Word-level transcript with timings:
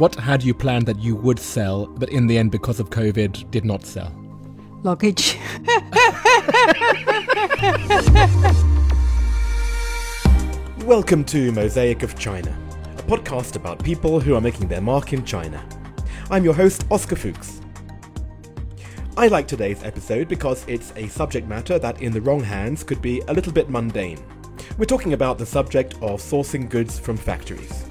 what 0.00 0.14
had 0.14 0.42
you 0.42 0.54
planned 0.54 0.86
that 0.86 0.98
you 0.98 1.14
would 1.14 1.38
sell, 1.38 1.86
but 1.86 2.08
in 2.08 2.26
the 2.26 2.38
end, 2.38 2.50
because 2.50 2.80
of 2.80 2.88
COVID, 2.88 3.50
did 3.50 3.66
not 3.66 3.84
sell? 3.84 4.10
Luggage. 4.82 5.36
Welcome 10.86 11.22
to 11.24 11.52
Mosaic 11.52 12.02
of 12.02 12.18
China, 12.18 12.56
a 12.96 13.02
podcast 13.02 13.56
about 13.56 13.84
people 13.84 14.20
who 14.20 14.34
are 14.34 14.40
making 14.40 14.68
their 14.68 14.80
mark 14.80 15.12
in 15.12 15.22
China. 15.22 15.62
I'm 16.30 16.44
your 16.44 16.54
host, 16.54 16.86
Oscar 16.90 17.16
Fuchs. 17.16 17.60
I 19.18 19.28
like 19.28 19.46
today's 19.46 19.84
episode 19.84 20.28
because 20.28 20.64
it's 20.66 20.94
a 20.96 21.08
subject 21.08 21.46
matter 21.46 21.78
that, 21.78 22.00
in 22.00 22.10
the 22.10 22.22
wrong 22.22 22.42
hands, 22.42 22.82
could 22.82 23.02
be 23.02 23.20
a 23.28 23.34
little 23.34 23.52
bit 23.52 23.68
mundane. 23.68 24.24
We're 24.78 24.86
talking 24.86 25.12
about 25.12 25.36
the 25.36 25.44
subject 25.44 25.92
of 25.96 26.22
sourcing 26.22 26.70
goods 26.70 26.98
from 26.98 27.18
factories. 27.18 27.89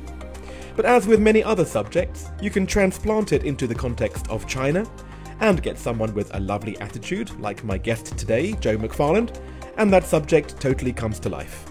But 0.79 0.85
as 0.85 1.07
with 1.07 1.19
many 1.19 1.43
other 1.43 1.65
subjects, 1.65 2.29
you 2.41 2.49
can 2.49 2.65
transplant 2.65 3.33
it 3.33 3.43
into 3.43 3.67
the 3.67 3.75
context 3.75 4.29
of 4.29 4.47
China 4.47 4.89
and 5.41 5.61
get 5.61 5.77
someone 5.77 6.13
with 6.13 6.33
a 6.33 6.39
lovely 6.39 6.79
attitude, 6.79 7.37
like 7.37 7.65
my 7.65 7.77
guest 7.77 8.17
today, 8.17 8.53
Joe 8.61 8.77
McFarland, 8.77 9.37
and 9.75 9.91
that 9.91 10.05
subject 10.05 10.57
totally 10.61 10.93
comes 10.93 11.19
to 11.19 11.27
life. 11.27 11.69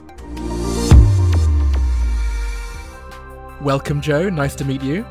Welcome, 3.62 4.02
Joe. 4.02 4.28
Nice 4.28 4.54
to 4.56 4.66
meet 4.66 4.82
you. 4.82 5.06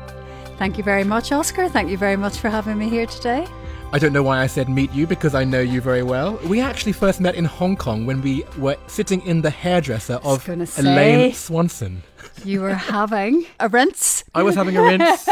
Thank 0.58 0.78
you 0.78 0.84
very 0.84 1.02
much, 1.02 1.32
Oscar. 1.32 1.68
Thank 1.68 1.90
you 1.90 1.98
very 1.98 2.16
much 2.16 2.38
for 2.38 2.50
having 2.50 2.78
me 2.78 2.88
here 2.88 3.06
today. 3.06 3.48
I 3.92 3.98
don't 3.98 4.12
know 4.12 4.22
why 4.22 4.38
I 4.38 4.46
said 4.46 4.68
meet 4.68 4.92
you 4.92 5.08
because 5.08 5.34
I 5.34 5.42
know 5.42 5.60
you 5.60 5.80
very 5.80 6.04
well. 6.04 6.38
We 6.46 6.60
actually 6.60 6.92
first 6.92 7.20
met 7.20 7.34
in 7.34 7.46
Hong 7.46 7.74
Kong 7.74 8.06
when 8.06 8.22
we 8.22 8.44
were 8.58 8.76
sitting 8.86 9.26
in 9.26 9.42
the 9.42 9.50
hairdresser 9.50 10.20
of 10.22 10.48
Elaine 10.48 11.34
Swanson. 11.34 12.04
You 12.44 12.60
were 12.62 12.74
having 12.74 13.46
a 13.60 13.68
rinse. 13.68 14.24
I 14.34 14.42
was 14.42 14.54
having 14.54 14.76
a 14.76 14.82
rinse. 14.82 15.28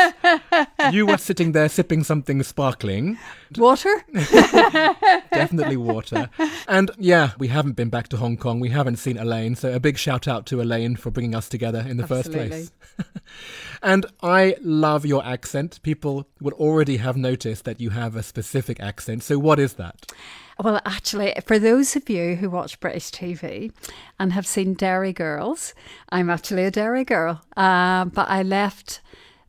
you 0.92 1.06
were 1.06 1.18
sitting 1.18 1.52
there 1.52 1.68
sipping 1.68 2.04
something 2.04 2.42
sparkling. 2.42 3.18
Water? 3.56 4.04
Definitely 4.12 5.76
water. 5.76 6.28
And 6.68 6.90
yeah, 6.98 7.30
we 7.38 7.48
haven't 7.48 7.74
been 7.74 7.90
back 7.90 8.08
to 8.08 8.16
Hong 8.16 8.36
Kong. 8.36 8.60
We 8.60 8.70
haven't 8.70 8.96
seen 8.96 9.18
Elaine. 9.18 9.54
So 9.54 9.72
a 9.72 9.80
big 9.80 9.98
shout 9.98 10.26
out 10.26 10.46
to 10.46 10.60
Elaine 10.60 10.96
for 10.96 11.10
bringing 11.10 11.34
us 11.34 11.48
together 11.48 11.84
in 11.88 11.96
the 11.96 12.02
Absolutely. 12.02 12.48
first 12.48 12.72
place. 12.98 13.16
and 13.82 14.06
I 14.22 14.56
love 14.62 15.06
your 15.06 15.24
accent. 15.24 15.80
People 15.82 16.26
would 16.40 16.54
already 16.54 16.96
have 16.98 17.16
noticed 17.16 17.64
that 17.64 17.80
you 17.80 17.90
have 17.90 18.16
a 18.16 18.22
specific 18.22 18.80
accent. 18.80 19.22
So 19.22 19.38
what 19.38 19.58
is 19.58 19.74
that? 19.74 20.12
Well, 20.58 20.80
actually, 20.86 21.34
for 21.44 21.58
those 21.58 21.96
of 21.96 22.08
you 22.08 22.36
who 22.36 22.48
watch 22.48 22.80
British 22.80 23.10
TV 23.10 23.72
and 24.18 24.32
have 24.32 24.46
seen 24.46 24.72
Derry 24.72 25.12
Girls, 25.12 25.74
I'm 26.08 26.30
actually 26.30 26.64
a 26.64 26.70
Derry 26.70 27.04
girl. 27.04 27.42
Uh, 27.54 28.06
but 28.06 28.30
I 28.30 28.42
left 28.42 29.02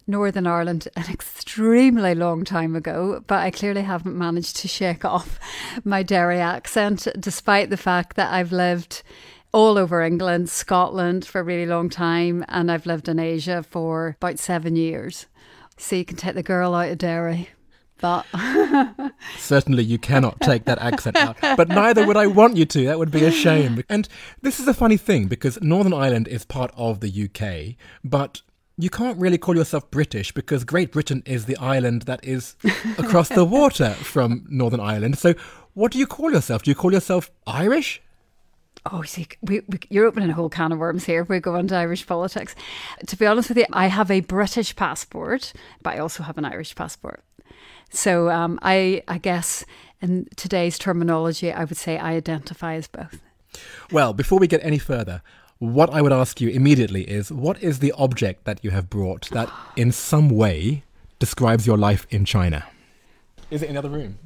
Northern 0.05 0.45
Ireland 0.45 0.89
an 0.97 1.05
extremely 1.09 2.13
long 2.13 2.43
time 2.43 2.75
ago, 2.75 3.23
but 3.25 3.39
I 3.39 3.51
clearly 3.51 3.83
haven't 3.83 4.17
managed 4.17 4.57
to 4.57 4.67
shake 4.67 5.05
off 5.05 5.39
my 5.85 6.03
Derry 6.03 6.41
accent, 6.41 7.07
despite 7.17 7.69
the 7.69 7.77
fact 7.77 8.17
that 8.17 8.33
I've 8.33 8.51
lived 8.51 9.01
all 9.53 9.77
over 9.77 10.01
England, 10.01 10.49
Scotland 10.49 11.25
for 11.25 11.39
a 11.39 11.43
really 11.43 11.65
long 11.65 11.89
time, 11.89 12.43
and 12.49 12.69
I've 12.69 12.85
lived 12.85 13.07
in 13.07 13.17
Asia 13.17 13.63
for 13.63 14.17
about 14.21 14.39
seven 14.39 14.75
years. 14.75 15.25
So 15.77 15.95
you 15.95 16.03
can 16.03 16.17
take 16.17 16.35
the 16.35 16.43
girl 16.43 16.75
out 16.75 16.89
of 16.89 16.97
Derry. 16.97 17.49
But 17.99 18.25
certainly 19.37 19.83
you 19.83 19.97
cannot 19.97 20.39
take 20.41 20.65
that 20.65 20.79
accent 20.79 21.15
out. 21.17 21.37
But 21.41 21.69
neither 21.69 22.05
would 22.05 22.17
I 22.17 22.27
want 22.27 22.55
you 22.57 22.65
to. 22.65 22.85
That 22.85 22.99
would 22.99 23.11
be 23.11 23.23
a 23.23 23.31
shame. 23.31 23.83
And 23.89 24.07
this 24.41 24.59
is 24.59 24.67
a 24.67 24.73
funny 24.73 24.97
thing 24.97 25.27
because 25.27 25.59
Northern 25.61 25.93
Ireland 25.93 26.27
is 26.27 26.45
part 26.45 26.71
of 26.75 26.99
the 26.99 27.09
UK, 27.09 27.75
but 28.03 28.41
you 28.77 28.89
can't 28.89 29.17
really 29.17 29.39
call 29.39 29.55
yourself 29.55 29.89
British 29.89 30.31
because 30.31 30.63
Great 30.63 30.91
Britain 30.91 31.23
is 31.25 31.45
the 31.45 31.57
island 31.57 32.03
that 32.03 32.23
is 32.23 32.55
across 32.97 33.29
the 33.29 33.45
water 33.45 33.91
from 33.91 34.45
Northern 34.49 34.79
Ireland. 34.79 35.17
So 35.17 35.33
what 35.73 35.91
do 35.91 35.99
you 35.99 36.07
call 36.07 36.31
yourself? 36.31 36.63
Do 36.63 36.71
you 36.71 36.75
call 36.75 36.93
yourself 36.93 37.31
Irish? 37.47 38.01
Oh, 38.91 39.01
see, 39.01 39.27
we, 39.41 39.61
we, 39.67 39.79
you're 39.89 40.05
opening 40.05 40.29
a 40.29 40.33
whole 40.33 40.49
can 40.49 40.71
of 40.71 40.79
worms 40.79 41.05
here 41.05 41.21
if 41.21 41.29
we 41.29 41.39
go 41.39 41.55
into 41.55 41.75
Irish 41.75 42.05
politics. 42.07 42.55
To 43.05 43.17
be 43.17 43.25
honest 43.25 43.49
with 43.49 43.57
you, 43.57 43.65
I 43.73 43.87
have 43.87 44.09
a 44.09 44.21
British 44.21 44.75
passport, 44.75 45.51
but 45.81 45.95
I 45.95 45.97
also 45.99 46.23
have 46.23 46.37
an 46.37 46.45
Irish 46.45 46.73
passport. 46.75 47.23
So 47.89 48.29
um, 48.29 48.59
I, 48.61 49.03
I 49.07 49.17
guess 49.17 49.65
in 50.01 50.27
today's 50.35 50.77
terminology, 50.77 51.51
I 51.51 51.63
would 51.63 51.77
say 51.77 51.97
I 51.97 52.13
identify 52.13 52.75
as 52.75 52.87
both. 52.87 53.21
Well, 53.91 54.13
before 54.13 54.39
we 54.39 54.47
get 54.47 54.63
any 54.63 54.77
further, 54.77 55.21
what 55.59 55.89
I 55.89 56.01
would 56.01 56.13
ask 56.13 56.39
you 56.39 56.49
immediately 56.49 57.03
is 57.03 57.31
what 57.31 57.61
is 57.63 57.79
the 57.79 57.91
object 57.93 58.43
that 58.45 58.63
you 58.63 58.71
have 58.71 58.89
brought 58.89 59.29
that 59.31 59.51
in 59.75 59.91
some 59.91 60.29
way 60.29 60.83
describes 61.19 61.65
your 61.65 61.77
life 61.77 62.05
in 62.09 62.25
China? 62.25 62.65
Is 63.49 63.63
it 63.63 63.69
in 63.69 63.75
the 63.75 63.79
other 63.79 63.89
room? 63.89 64.17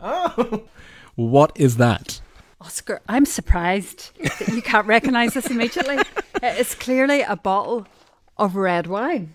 Oh! 0.00 0.64
What 1.16 1.50
is 1.56 1.78
that? 1.78 2.20
Oscar, 2.60 3.00
I'm 3.08 3.24
surprised 3.24 4.12
that 4.22 4.54
you 4.54 4.62
can't 4.62 4.86
recognize 4.86 5.34
this 5.34 5.50
immediately. 5.50 5.98
It's 6.42 6.76
clearly 6.76 7.22
a 7.22 7.34
bottle 7.34 7.88
of 8.36 8.54
red 8.54 8.86
wine. 8.86 9.34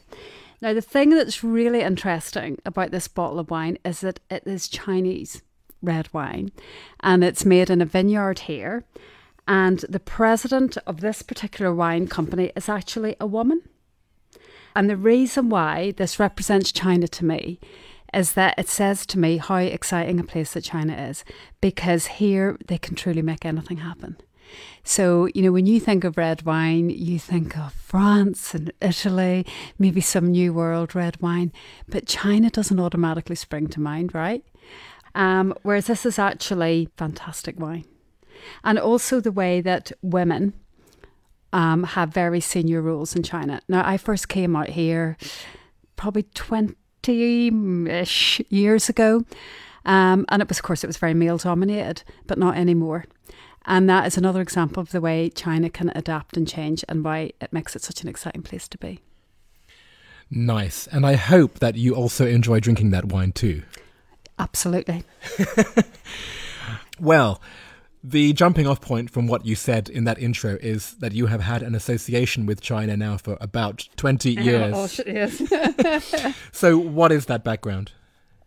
Now, 0.64 0.74
the 0.74 0.82
thing 0.82 1.10
that's 1.10 1.44
really 1.44 1.82
interesting 1.82 2.58
about 2.66 2.92
this 2.92 3.10
bottle 3.10 3.38
of 3.38 3.52
wine 3.52 3.78
is 3.84 4.00
that 4.00 4.22
it 4.30 4.44
is 4.46 4.70
Chinese 4.70 5.42
red 5.82 6.08
wine 6.14 6.54
and 7.02 7.22
it's 7.22 7.44
made 7.44 7.70
in 7.70 7.82
a 7.82 7.86
vineyard 7.86 8.40
here. 8.40 8.86
And 9.46 9.80
the 9.90 10.00
president 10.00 10.78
of 10.88 11.02
this 11.02 11.22
particular 11.22 11.76
wine 11.76 12.08
company 12.08 12.54
is 12.56 12.70
actually 12.70 13.18
a 13.20 13.28
woman. 13.28 13.64
And 14.74 14.90
the 14.90 14.96
reason 14.96 15.50
why 15.50 15.92
this 15.98 16.18
represents 16.18 16.72
China 16.72 17.10
to 17.10 17.26
me 17.26 17.60
is 18.14 18.32
that 18.32 18.58
it 18.58 18.70
says 18.70 19.06
to 19.08 19.20
me 19.20 19.40
how 19.40 19.58
exciting 19.58 20.18
a 20.18 20.24
place 20.24 20.54
that 20.54 20.64
China 20.64 20.94
is 20.94 21.26
because 21.60 22.06
here 22.06 22.58
they 22.68 22.78
can 22.78 22.96
truly 22.96 23.22
make 23.22 23.44
anything 23.44 23.80
happen. 23.80 24.16
So, 24.84 25.30
you 25.34 25.42
know, 25.42 25.52
when 25.52 25.66
you 25.66 25.80
think 25.80 26.04
of 26.04 26.18
red 26.18 26.44
wine, 26.44 26.90
you 26.90 27.18
think 27.18 27.58
of 27.58 27.74
France 27.74 28.54
and 28.54 28.72
Italy, 28.82 29.46
maybe 29.80 30.02
some 30.02 30.32
New 30.32 30.54
World 30.54 30.94
red 30.94 31.22
wine, 31.22 31.54
but 31.88 32.06
China 32.06 32.50
doesn't 32.50 32.80
automatically 32.80 33.36
spring 33.36 33.68
to 33.68 33.80
mind, 33.80 34.14
right? 34.14 34.44
Um, 35.16 35.54
whereas 35.64 35.88
this 35.88 36.06
is 36.06 36.20
actually 36.20 36.90
fantastic 36.98 37.60
wine. 37.60 37.86
And 38.64 38.78
also 38.78 39.22
the 39.22 39.32
way 39.32 39.62
that 39.62 39.92
women 40.02 40.54
um, 41.54 41.84
have 41.84 42.10
very 42.10 42.42
senior 42.42 42.82
roles 42.82 43.16
in 43.16 43.24
China. 43.24 43.62
Now, 43.70 43.88
I 43.88 43.98
first 43.98 44.28
came 44.28 44.56
out 44.56 44.70
here 44.70 45.18
probably 45.96 46.24
20 46.34 46.76
ish 47.90 48.42
years 48.50 48.90
ago. 48.90 49.24
Um, 49.86 50.26
and 50.30 50.42
it 50.42 50.48
was, 50.48 50.60
of 50.60 50.64
course, 50.64 50.84
it 50.84 50.88
was 50.88 50.98
very 50.98 51.14
male 51.14 51.38
dominated, 51.38 52.04
but 52.26 52.38
not 52.38 52.58
anymore. 52.58 53.06
And 53.66 53.90
that 53.90 54.06
is 54.06 54.18
another 54.18 54.42
example 54.42 54.82
of 54.82 54.92
the 54.92 55.02
way 55.02 55.30
China 55.30 55.70
can 55.70 55.92
adapt 55.96 56.36
and 56.36 56.48
change 56.48 56.84
and 56.90 57.04
why 57.04 57.32
it 57.40 57.54
makes 57.54 57.76
it 57.76 57.82
such 57.82 58.02
an 58.02 58.10
exciting 58.10 58.44
place 58.44 58.68
to 58.68 58.78
be. 58.78 59.00
Nice. 60.30 60.88
And 60.88 61.06
I 61.06 61.14
hope 61.14 61.60
that 61.60 61.76
you 61.76 61.96
also 61.96 62.26
enjoy 62.26 62.60
drinking 62.60 62.92
that 62.92 63.06
wine 63.06 63.32
too. 63.32 63.64
Absolutely. 64.40 65.04
well, 67.00 67.40
the 68.04 68.34
jumping 68.34 68.68
off 68.68 68.82
point 68.82 69.10
from 69.10 69.28
what 69.28 69.46
you 69.46 69.56
said 69.56 69.88
in 69.88 70.04
that 70.04 70.20
intro 70.20 70.58
is 70.62 70.96
that 70.96 71.14
you 71.14 71.28
have 71.28 71.42
had 71.42 71.62
an 71.62 71.76
association 71.76 72.46
with 72.46 72.60
China 72.60 72.98
now 72.98 73.16
for 73.18 73.38
about 73.40 73.88
20 73.96 74.32
years. 74.42 74.74
Oh, 74.76 75.04
yes. 75.06 76.36
so, 76.52 76.78
what 76.78 77.12
is 77.12 77.28
that 77.28 77.44
background? 77.44 77.92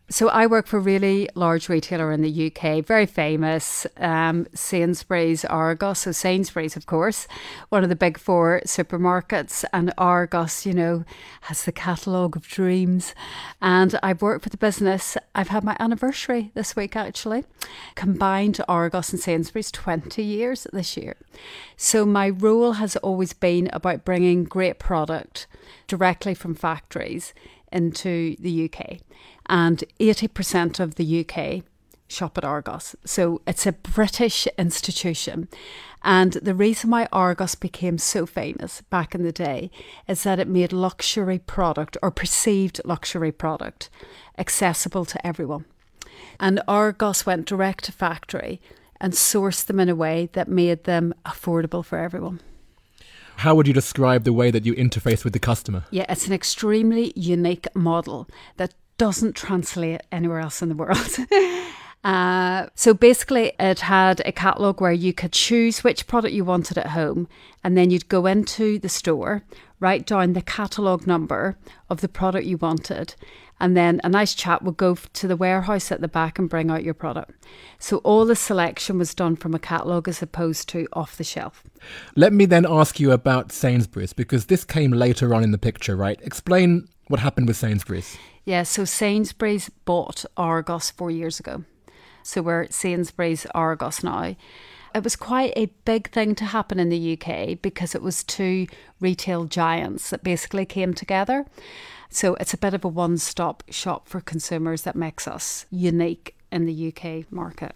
So 0.09 0.28
I 0.28 0.47
work 0.47 0.69
for 0.69 0.77
a 0.77 0.81
really 0.81 1.28
large 1.34 1.69
retailer 1.69 2.12
in 2.12 2.22
the 2.22 2.47
UK, 2.47 2.84
very 2.84 3.06
famous, 3.06 3.89
um, 3.97 4.47
Sainsbury's, 4.55 5.44
Argos. 5.44 5.99
So 6.00 6.12
Sainsbury's, 6.12 6.77
of 6.77 6.87
course, 6.87 7.27
one 7.71 7.83
of 7.83 7.89
the 7.89 7.97
big 7.97 8.16
four 8.16 8.62
supermarkets, 8.65 9.65
and 9.72 9.92
Argos, 9.98 10.65
you 10.65 10.75
know, 10.75 11.04
has 11.42 11.65
the 11.65 11.72
catalogue 11.72 12.36
of 12.36 12.47
dreams. 12.47 13.16
And 13.60 13.98
I've 14.01 14.22
worked 14.22 14.45
for 14.45 14.48
the 14.48 14.57
business. 14.57 15.16
I've 15.34 15.48
had 15.48 15.65
my 15.65 15.77
anniversary 15.80 16.53
this 16.54 16.77
week, 16.77 16.95
actually. 16.95 17.45
Combined 17.97 18.60
Argos 18.69 19.13
and 19.13 19.21
Sainsbury's, 19.21 19.72
20 19.72 20.22
years 20.22 20.69
this 20.72 20.97
year. 20.97 21.16
So 21.77 22.07
my 22.07 22.28
role 22.28 22.75
has 22.75 22.95
always 22.98 23.33
been 23.33 23.69
about 23.72 24.04
bringing 24.04 24.45
great 24.45 24.78
product 24.78 25.48
directly 25.89 26.34
from 26.34 26.54
factories 26.54 27.34
into 27.72 28.36
the 28.39 28.71
UK 28.71 28.98
and 29.48 29.83
80% 30.01 30.80
of 30.80 30.95
the 30.97 31.21
UK 31.24 31.63
shop 32.09 32.39
at 32.39 32.45
Argos. 32.45 32.95
So 33.04 33.41
it's 33.47 33.66
a 33.66 33.72
British 33.72 34.47
institution. 34.59 35.48
And 36.03 36.34
the 36.34 36.54
reason 36.54 36.91
why 36.91 37.09
Argos 37.13 37.54
became 37.54 37.98
so 37.98 38.27
famous 38.27 38.83
back 38.83 39.15
in 39.15 39.24
the 39.24 39.33
day 39.33 39.71
is 40.07 40.22
that 40.22 40.39
it 40.39 40.48
made 40.48 40.72
luxury 40.72 41.39
product 41.39 41.97
or 42.03 42.10
perceived 42.10 42.80
luxury 42.84 43.33
product 43.33 43.91
accessible 44.39 45.04
to 45.07 45.27
everyone. 45.27 45.65
And 46.39 46.63
Argos 46.68 47.27
went 47.27 47.47
direct 47.47 47.84
to 47.84 47.92
factory 47.92 48.60
and 49.01 49.13
sourced 49.13 49.66
them 49.66 49.80
in 49.80 49.89
a 49.89 49.97
way 49.97 50.28
that 50.33 50.48
made 50.48 50.84
them 50.84 51.13
affordable 51.24 51.84
for 51.84 51.98
everyone. 51.98 52.41
How 53.36 53.54
would 53.54 53.66
you 53.66 53.74
describe 53.74 54.24
the 54.24 54.33
way 54.33 54.50
that 54.50 54.65
you 54.65 54.74
interface 54.74 55.22
with 55.22 55.33
the 55.33 55.38
customer? 55.38 55.84
Yeah, 55.91 56.06
it's 56.09 56.27
an 56.27 56.33
extremely 56.33 57.12
unique 57.15 57.68
model 57.74 58.28
that 58.56 58.74
doesn't 58.98 59.36
translate 59.36 60.00
anywhere 60.10 60.41
else 60.41 60.62
in 60.62 60.68
the 60.68 60.74
world. 60.74 61.16
Uh, 62.04 62.68
so 62.77 62.94
basically, 62.94 63.53
it 63.59 63.80
had 63.80 64.22
a 64.24 64.30
catalogue 64.30 64.80
where 64.80 64.92
you 64.92 65.12
could 65.12 65.33
choose 65.33 65.83
which 65.83 66.06
product 66.06 66.33
you 66.33 66.44
wanted 66.44 66.78
at 66.78 66.86
home, 66.91 67.27
and 67.65 67.77
then 67.77 67.91
you'd 67.91 68.09
go 68.09 68.27
into 68.27 68.78
the 68.78 68.88
store, 68.88 69.42
write 69.81 70.07
down 70.07 70.33
the 70.33 70.43
catalogue 70.43 71.07
number 71.07 71.57
of 71.91 72.01
the 72.01 72.09
product 72.09 72.47
you 72.47 72.57
wanted, 72.57 73.15
and 73.59 73.77
then 73.77 74.01
a 74.05 74.09
nice 74.09 74.34
chap 74.34 74.63
would 74.63 74.77
go 74.77 74.95
to 74.95 75.28
the 75.28 75.37
warehouse 75.37 75.91
at 75.91 76.01
the 76.01 76.09
back 76.09 76.39
and 76.39 76.49
bring 76.49 76.71
out 76.71 76.84
your 76.84 76.95
product. 76.95 77.33
So 77.78 77.99
all 77.99 78.27
the 78.27 78.37
selection 78.37 78.99
was 78.99 79.15
done 79.15 79.37
from 79.37 79.55
a 79.55 79.59
catalogue 79.59 80.09
as 80.09 80.23
opposed 80.23 80.69
to 80.71 80.87
off 80.93 81.17
the 81.17 81.25
shelf. 81.25 81.63
Let 82.15 82.33
me 82.33 82.45
then 82.45 82.67
ask 82.69 83.01
you 83.01 83.13
about 83.13 83.53
Sainsbury's 83.53 84.13
because 84.13 84.47
this 84.47 84.65
came 84.65 84.91
later 84.91 85.34
on 85.34 85.43
in 85.43 85.53
the 85.53 85.59
picture, 85.59 85.97
right? 85.97 86.21
Explain 86.23 86.89
what 87.09 87.21
happened 87.21 87.49
with 87.49 87.57
Sainsbury's. 87.57 88.17
Yeah, 88.45 88.63
so 88.63 88.84
Sainsbury's 88.84 89.71
bought 89.84 90.25
Argos 90.37 90.91
four 90.91 91.11
years 91.11 91.41
ago. 91.41 91.65
So 92.23 92.43
we're 92.43 92.69
Sainsbury's 92.71 93.47
Argos 93.55 94.03
now. 94.03 94.37
It 94.97 95.04
was 95.04 95.15
quite 95.15 95.53
a 95.57 95.66
big 95.84 96.10
thing 96.10 96.34
to 96.37 96.47
happen 96.47 96.81
in 96.81 96.89
the 96.89 97.19
UK 97.21 97.60
because 97.60 97.95
it 97.95 98.01
was 98.01 98.25
two 98.25 98.66
retail 98.98 99.45
giants 99.45 100.09
that 100.09 100.25
basically 100.25 100.65
came 100.65 100.95
together. 100.95 101.45
So 102.09 102.34
it's 102.37 102.54
a 102.54 102.57
bit 102.57 102.72
of 102.72 102.83
a 102.83 102.89
one 102.89 103.19
stop 103.19 103.63
shop 103.69 104.09
for 104.09 104.22
consumers 104.22 104.83
that 104.83 104.97
makes 104.97 105.28
us 105.28 105.66
unique 105.71 106.34
in 106.51 106.65
the 106.65 106.89
UK 106.89 107.31
market. 107.31 107.75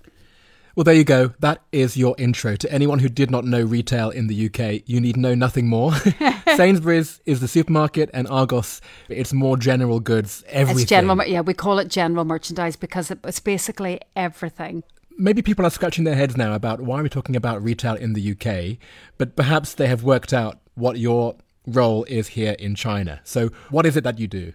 Well, 0.75 0.85
there 0.85 0.95
you 0.95 1.05
go. 1.05 1.35
That 1.41 1.61
is 1.73 1.95
your 1.95 2.15
intro. 2.17 2.57
To 2.57 2.73
anyone 2.73 3.01
who 3.01 3.11
did 3.11 3.31
not 3.31 3.45
know 3.45 3.63
retail 3.63 4.09
in 4.09 4.29
the 4.29 4.47
UK, 4.47 4.83
you 4.87 4.99
need 4.99 5.19
know 5.19 5.35
nothing 5.35 5.69
more. 5.69 5.93
Sainsbury's 6.57 7.21
is 7.27 7.41
the 7.41 7.49
supermarket, 7.49 8.09
and 8.15 8.27
Argos, 8.29 8.81
it's 9.11 9.35
more 9.35 9.59
general 9.59 10.01
goods, 10.01 10.43
everything. 10.47 10.83
It's 10.83 10.89
general, 10.89 11.23
yeah, 11.27 11.43
we 11.43 11.53
call 11.53 11.81
it 11.81 11.89
general 11.89 12.25
merchandise 12.25 12.77
because 12.77 13.11
it's 13.11 13.41
basically 13.41 14.01
everything. 14.17 14.85
Maybe 15.21 15.43
people 15.43 15.67
are 15.67 15.71
scratching 15.71 16.05
their 16.05 16.15
heads 16.15 16.35
now 16.35 16.55
about 16.55 16.81
why 16.81 17.03
we're 17.03 17.09
talking 17.09 17.37
about 17.37 17.63
retail 17.63 17.95
in 17.95 18.15
the 18.15 18.33
UK, 18.33 18.79
but 19.19 19.37
perhaps 19.37 19.75
they 19.75 19.87
have 19.87 20.03
worked 20.03 20.33
out 20.33 20.61
what 20.77 20.99
your 20.99 21.37
role 21.67 22.05
is 22.05 22.29
here 22.29 22.57
in 22.59 22.75
China. 22.75 23.21
So, 23.23 23.51
what 23.69 23.85
is 23.85 23.99
it 23.99 24.05
that 24.05 24.19
you 24.19 24.27
do? 24.27 24.55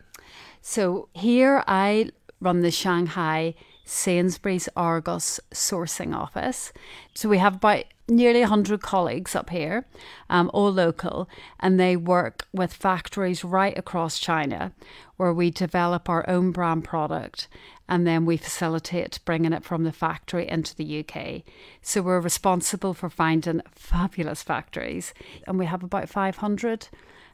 So, 0.62 1.08
here 1.14 1.64
I 1.68 2.10
run 2.42 2.62
the 2.62 2.72
Shanghai 2.72 3.54
Sainsbury's 3.84 4.68
Argos 4.76 5.40
sourcing 5.54 6.16
office. 6.16 6.74
So, 7.14 7.30
we 7.30 7.38
have 7.38 7.58
about 7.58 7.84
nearly 8.10 8.40
100 8.40 8.82
colleagues 8.82 9.36
up 9.36 9.52
here, 9.52 9.86
um, 10.32 10.50
all 10.52 10.72
local, 10.72 11.30
and 11.60 11.80
they 11.80 11.96
work 11.96 12.48
with 12.52 12.74
factories 12.74 13.44
right 13.44 13.78
across 13.78 14.18
China 14.18 14.74
where 15.18 15.34
we 15.34 15.50
develop 15.52 16.10
our 16.10 16.28
own 16.28 16.52
brand 16.52 16.84
product 16.84 17.48
and 17.88 18.06
then 18.08 18.26
we 18.26 18.38
facilitate 18.38 19.20
bringing 19.26 19.54
it 19.54 19.64
from 19.64 19.84
the 19.84 19.92
factory 19.92 20.48
into 20.48 20.76
the 20.76 21.00
UK. 21.00 21.44
So 21.82 22.02
we're 22.02 22.20
responsible 22.20 22.94
for 22.94 23.10
finding 23.10 23.62
fabulous 23.72 24.42
factories, 24.42 25.14
and 25.48 25.60
we 25.60 25.66
have 25.66 25.84
about 25.84 26.10
500 26.10 26.88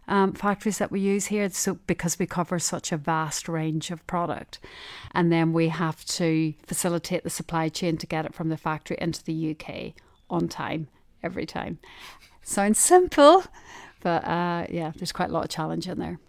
um, 0.07 0.33
factories 0.33 0.77
that 0.79 0.91
we 0.91 0.99
use 0.99 1.27
here. 1.27 1.49
So 1.49 1.75
because 1.87 2.19
we 2.19 2.25
cover 2.25 2.59
such 2.59 2.91
a 2.91 2.97
vast 2.97 3.47
range 3.47 3.91
of 3.91 4.05
product, 4.07 4.59
and 5.13 5.31
then 5.31 5.53
we 5.53 5.69
have 5.69 6.03
to 6.05 6.53
facilitate 6.65 7.23
the 7.23 7.29
supply 7.29 7.69
chain 7.69 7.97
to 7.97 8.07
get 8.07 8.25
it 8.25 8.33
from 8.33 8.49
the 8.49 8.57
factory 8.57 8.97
into 8.99 9.23
the 9.23 9.55
UK 9.55 9.93
on 10.29 10.47
time 10.47 10.87
every 11.23 11.45
time. 11.45 11.79
Sounds 12.43 12.79
simple, 12.79 13.43
but 14.01 14.25
uh, 14.25 14.65
yeah, 14.69 14.91
there's 14.97 15.11
quite 15.11 15.29
a 15.29 15.33
lot 15.33 15.45
of 15.45 15.49
challenge 15.49 15.87
in 15.87 15.99
there. 15.99 16.19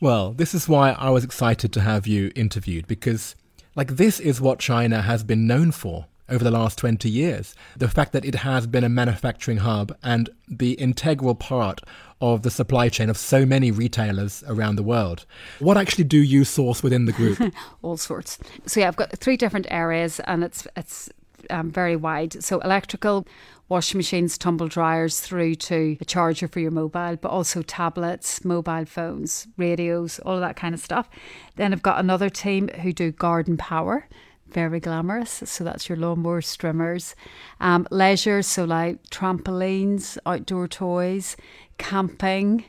Well, 0.00 0.32
this 0.32 0.52
is 0.52 0.68
why 0.68 0.92
I 0.92 1.10
was 1.10 1.22
excited 1.22 1.72
to 1.74 1.80
have 1.80 2.08
you 2.08 2.32
interviewed 2.34 2.88
because 2.88 3.36
like, 3.74 3.96
this 3.96 4.20
is 4.20 4.40
what 4.40 4.58
China 4.58 5.02
has 5.02 5.24
been 5.24 5.46
known 5.46 5.72
for 5.72 6.06
over 6.28 6.44
the 6.44 6.50
last 6.50 6.78
20 6.78 7.08
years. 7.08 7.54
The 7.76 7.88
fact 7.88 8.12
that 8.12 8.24
it 8.24 8.36
has 8.36 8.66
been 8.66 8.84
a 8.84 8.88
manufacturing 8.88 9.58
hub 9.58 9.96
and 10.02 10.30
the 10.48 10.72
integral 10.72 11.34
part 11.34 11.80
of 12.20 12.42
the 12.42 12.50
supply 12.50 12.88
chain 12.88 13.10
of 13.10 13.16
so 13.18 13.44
many 13.44 13.70
retailers 13.70 14.44
around 14.46 14.76
the 14.76 14.82
world. 14.82 15.26
What 15.58 15.76
actually 15.76 16.04
do 16.04 16.18
you 16.18 16.44
source 16.44 16.82
within 16.82 17.04
the 17.04 17.12
group? 17.12 17.38
All 17.82 17.96
sorts. 17.96 18.38
So 18.66 18.80
yeah, 18.80 18.88
I've 18.88 18.96
got 18.96 19.10
three 19.18 19.36
different 19.36 19.66
areas 19.70 20.20
and 20.20 20.44
it's 20.44 20.66
it's 20.76 21.10
um, 21.50 21.70
very 21.70 21.96
wide. 21.96 22.42
So 22.42 22.58
electrical, 22.60 23.26
washing 23.68 23.98
machines, 23.98 24.36
tumble 24.36 24.68
dryers, 24.68 25.20
through 25.20 25.54
to 25.56 25.96
a 26.00 26.04
charger 26.04 26.48
for 26.48 26.60
your 26.60 26.70
mobile, 26.70 27.16
but 27.16 27.30
also 27.30 27.62
tablets, 27.62 28.44
mobile 28.44 28.84
phones, 28.84 29.46
radios, 29.56 30.18
all 30.20 30.34
of 30.34 30.40
that 30.40 30.56
kind 30.56 30.74
of 30.74 30.80
stuff. 30.80 31.08
Then 31.56 31.72
I've 31.72 31.82
got 31.82 32.00
another 32.00 32.28
team 32.28 32.68
who 32.68 32.92
do 32.92 33.10
garden 33.10 33.56
power. 33.56 34.08
Very 34.48 34.80
glamorous. 34.80 35.42
So 35.46 35.64
that's 35.64 35.88
your 35.88 35.96
lawnmower 35.96 36.42
trimmers. 36.42 37.14
Um, 37.60 37.86
leisure, 37.90 38.42
so 38.42 38.64
like 38.64 39.02
trampolines, 39.04 40.18
outdoor 40.26 40.68
toys, 40.68 41.36
camping, 41.78 42.66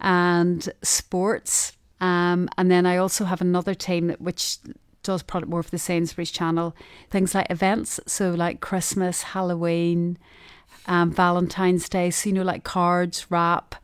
and 0.00 0.68
sports. 0.82 1.72
Um, 2.00 2.48
and 2.56 2.70
then 2.70 2.86
I 2.86 2.98
also 2.98 3.24
have 3.24 3.40
another 3.40 3.74
team 3.74 4.06
that 4.08 4.20
which 4.20 4.58
does 5.06 5.22
product 5.22 5.48
more 5.48 5.62
for 5.62 5.70
the 5.70 5.78
Sainsbury's 5.78 6.30
channel. 6.30 6.74
Things 7.08 7.34
like 7.34 7.50
events, 7.50 8.00
so 8.06 8.32
like 8.32 8.60
Christmas, 8.60 9.22
Halloween, 9.22 10.18
um, 10.86 11.10
Valentine's 11.12 11.88
Day, 11.88 12.10
so 12.10 12.28
you 12.28 12.34
know, 12.34 12.42
like 12.42 12.64
cards, 12.64 13.30
wrap, 13.30 13.76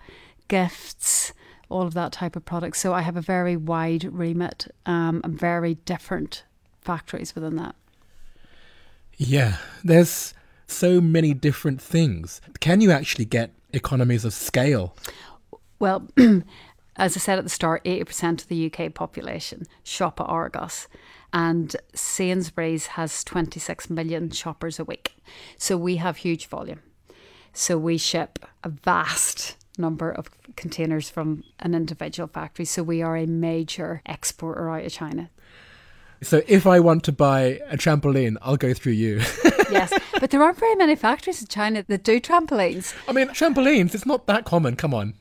gifts, 0.48 1.32
all 1.68 1.82
of 1.82 1.94
that 1.94 2.12
type 2.12 2.36
of 2.36 2.44
product. 2.44 2.76
So 2.76 2.92
I 2.92 3.02
have 3.02 3.16
a 3.16 3.22
very 3.22 3.56
wide 3.56 4.04
remit 4.04 4.66
um, 4.84 5.20
and 5.24 5.38
very 5.38 5.76
different 5.86 6.44
factories 6.80 7.34
within 7.34 7.56
that. 7.56 7.74
Yeah, 9.16 9.58
there's 9.84 10.34
so 10.66 11.00
many 11.00 11.34
different 11.34 11.80
things. 11.80 12.40
Can 12.60 12.80
you 12.80 12.90
actually 12.90 13.26
get 13.26 13.52
economies 13.72 14.24
of 14.24 14.32
scale? 14.32 14.96
Well, 15.78 16.08
as 16.96 17.16
I 17.16 17.20
said 17.20 17.38
at 17.38 17.44
the 17.44 17.50
start, 17.50 17.84
80% 17.84 18.42
of 18.42 18.48
the 18.48 18.72
UK 18.72 18.92
population 18.92 19.66
shop 19.82 20.20
at 20.20 20.28
Argos, 20.28 20.88
and 21.32 21.74
Sainsbury's 21.94 22.88
has 22.88 23.24
26 23.24 23.88
million 23.88 24.30
shoppers 24.30 24.78
a 24.78 24.84
week. 24.84 25.16
So 25.56 25.76
we 25.76 25.96
have 25.96 26.18
huge 26.18 26.46
volume. 26.46 26.80
So 27.54 27.78
we 27.78 27.96
ship 27.98 28.38
a 28.62 28.68
vast 28.68 29.56
number 29.78 30.10
of 30.10 30.30
containers 30.56 31.08
from 31.08 31.44
an 31.60 31.74
individual 31.74 32.28
factory. 32.28 32.64
So 32.64 32.82
we 32.82 33.02
are 33.02 33.16
a 33.16 33.26
major 33.26 34.02
exporter 34.06 34.70
out 34.70 34.84
of 34.84 34.92
China. 34.92 35.30
So 36.20 36.42
if 36.46 36.66
I 36.66 36.78
want 36.78 37.02
to 37.04 37.12
buy 37.12 37.60
a 37.68 37.76
trampoline, 37.76 38.36
I'll 38.42 38.56
go 38.56 38.74
through 38.74 38.92
you. 38.92 39.16
yes, 39.70 39.92
but 40.20 40.30
there 40.30 40.42
aren't 40.42 40.58
very 40.58 40.76
many 40.76 40.94
factories 40.94 41.40
in 41.40 41.48
China 41.48 41.84
that 41.88 42.04
do 42.04 42.20
trampolines. 42.20 42.94
I 43.08 43.12
mean, 43.12 43.28
trampolines, 43.28 43.94
it's 43.94 44.06
not 44.06 44.26
that 44.26 44.44
common. 44.44 44.76
Come 44.76 44.94
on. 44.94 45.14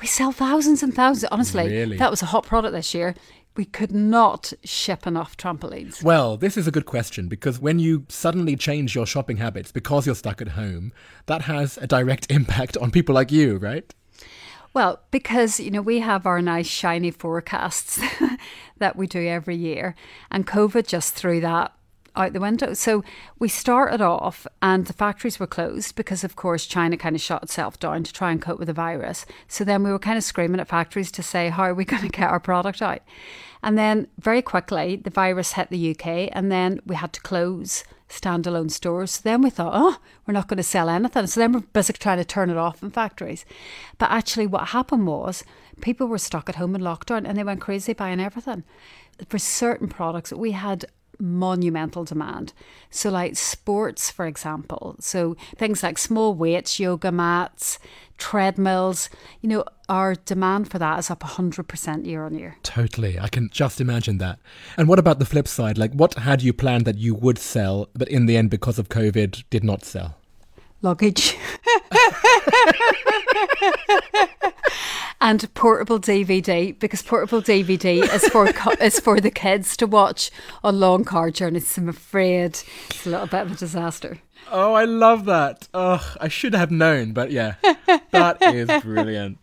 We 0.00 0.06
sell 0.06 0.32
thousands 0.32 0.82
and 0.82 0.94
thousands. 0.94 1.28
Honestly, 1.30 1.68
really? 1.68 1.96
that 1.96 2.10
was 2.10 2.22
a 2.22 2.26
hot 2.26 2.46
product 2.46 2.74
this 2.74 2.94
year. 2.94 3.14
We 3.56 3.64
could 3.64 3.92
not 3.92 4.52
ship 4.64 5.06
enough 5.06 5.36
trampolines. 5.36 6.02
Well, 6.02 6.36
this 6.36 6.56
is 6.56 6.66
a 6.66 6.72
good 6.72 6.86
question 6.86 7.28
because 7.28 7.60
when 7.60 7.78
you 7.78 8.04
suddenly 8.08 8.56
change 8.56 8.96
your 8.96 9.06
shopping 9.06 9.36
habits 9.36 9.70
because 9.70 10.06
you're 10.06 10.16
stuck 10.16 10.42
at 10.42 10.48
home, 10.48 10.92
that 11.26 11.42
has 11.42 11.78
a 11.78 11.86
direct 11.86 12.30
impact 12.30 12.76
on 12.76 12.90
people 12.90 13.14
like 13.14 13.30
you, 13.30 13.56
right? 13.58 13.94
Well, 14.72 15.00
because, 15.12 15.60
you 15.60 15.70
know, 15.70 15.82
we 15.82 16.00
have 16.00 16.26
our 16.26 16.42
nice 16.42 16.66
shiny 16.66 17.12
forecasts 17.12 18.00
that 18.78 18.96
we 18.96 19.06
do 19.06 19.24
every 19.24 19.54
year, 19.54 19.94
and 20.32 20.48
COVID 20.48 20.88
just 20.88 21.14
threw 21.14 21.40
that 21.40 21.72
out 22.16 22.32
the 22.32 22.40
window. 22.40 22.74
So 22.74 23.02
we 23.38 23.48
started 23.48 24.00
off, 24.00 24.46
and 24.62 24.86
the 24.86 24.92
factories 24.92 25.38
were 25.38 25.46
closed 25.46 25.94
because, 25.96 26.24
of 26.24 26.36
course, 26.36 26.66
China 26.66 26.96
kind 26.96 27.16
of 27.16 27.22
shut 27.22 27.42
itself 27.42 27.78
down 27.78 28.04
to 28.04 28.12
try 28.12 28.30
and 28.30 28.40
cope 28.40 28.58
with 28.58 28.68
the 28.68 28.74
virus. 28.74 29.26
So 29.48 29.64
then 29.64 29.82
we 29.82 29.90
were 29.90 29.98
kind 29.98 30.18
of 30.18 30.24
screaming 30.24 30.60
at 30.60 30.68
factories 30.68 31.10
to 31.12 31.22
say, 31.22 31.48
how 31.48 31.64
are 31.64 31.74
we 31.74 31.84
going 31.86 32.02
to 32.02 32.08
get 32.08 32.30
our 32.30 32.40
product 32.40 32.82
out? 32.82 33.02
And 33.62 33.78
then 33.78 34.08
very 34.18 34.42
quickly, 34.42 34.96
the 34.96 35.10
virus 35.10 35.52
hit 35.52 35.70
the 35.70 35.90
UK, 35.90 36.28
and 36.32 36.52
then 36.52 36.80
we 36.86 36.96
had 36.96 37.12
to 37.14 37.20
close 37.22 37.84
standalone 38.08 38.70
stores. 38.70 39.12
So 39.12 39.20
then 39.24 39.42
we 39.42 39.50
thought, 39.50 39.72
oh, 39.74 39.96
we're 40.26 40.34
not 40.34 40.48
going 40.48 40.58
to 40.58 40.62
sell 40.62 40.88
anything. 40.88 41.26
So 41.26 41.40
then 41.40 41.52
we're 41.52 41.60
busy 41.60 41.92
trying 41.94 42.18
to 42.18 42.24
turn 42.24 42.50
it 42.50 42.56
off 42.56 42.82
in 42.82 42.90
factories. 42.90 43.44
But 43.98 44.10
actually, 44.10 44.46
what 44.46 44.68
happened 44.68 45.06
was 45.06 45.44
people 45.80 46.06
were 46.06 46.18
stuck 46.18 46.48
at 46.48 46.56
home 46.56 46.74
in 46.74 46.82
lockdown 46.82 47.26
and 47.26 47.36
they 47.36 47.44
went 47.44 47.60
crazy 47.60 47.92
buying 47.92 48.20
everything. 48.20 48.64
For 49.28 49.38
certain 49.38 49.88
products, 49.88 50.32
we 50.32 50.52
had 50.52 50.84
monumental 51.18 52.04
demand. 52.04 52.52
So, 52.90 53.10
like 53.10 53.36
sports, 53.36 54.10
for 54.10 54.26
example, 54.26 54.96
so 55.00 55.36
things 55.56 55.82
like 55.82 55.98
small 55.98 56.34
weights, 56.34 56.78
yoga 56.78 57.10
mats, 57.12 57.78
treadmills, 58.18 59.10
you 59.40 59.48
know, 59.48 59.64
our 59.88 60.14
demand 60.14 60.70
for 60.70 60.78
that 60.78 60.98
is 60.98 61.10
up 61.10 61.20
100% 61.20 62.06
year 62.06 62.24
on 62.24 62.34
year. 62.34 62.56
Totally. 62.62 63.18
I 63.18 63.28
can 63.28 63.50
just 63.50 63.80
imagine 63.80 64.18
that. 64.18 64.38
And 64.76 64.88
what 64.88 64.98
about 64.98 65.18
the 65.18 65.24
flip 65.24 65.48
side? 65.48 65.78
Like, 65.78 65.92
what 65.92 66.14
had 66.14 66.42
you 66.42 66.52
planned 66.52 66.84
that 66.84 66.98
you 66.98 67.14
would 67.14 67.38
sell, 67.38 67.88
but 67.94 68.08
in 68.08 68.26
the 68.26 68.36
end, 68.36 68.50
because 68.50 68.78
of 68.78 68.88
COVID, 68.88 69.44
did 69.50 69.64
not 69.64 69.84
sell? 69.84 70.16
Luggage. 70.82 71.36
and 75.20 75.52
portable 75.54 75.98
DVD 75.98 76.78
because 76.78 77.02
portable 77.02 77.42
DVD 77.42 78.02
is 78.02 78.28
for 78.28 78.48
is 78.80 79.00
for 79.00 79.20
the 79.20 79.30
kids 79.30 79.76
to 79.78 79.86
watch 79.86 80.30
on 80.62 80.80
long 80.80 81.04
car 81.04 81.30
journeys. 81.30 81.76
I'm 81.78 81.88
afraid 81.88 82.58
it's 82.90 83.06
a 83.06 83.10
little 83.10 83.26
bit 83.26 83.42
of 83.42 83.52
a 83.52 83.56
disaster. 83.56 84.18
Oh, 84.50 84.74
I 84.74 84.84
love 84.84 85.24
that. 85.24 85.68
Oh, 85.72 86.14
I 86.20 86.28
should 86.28 86.54
have 86.54 86.70
known, 86.70 87.12
but 87.12 87.30
yeah, 87.30 87.54
that 88.10 88.42
is 88.42 88.68
brilliant. 88.82 89.38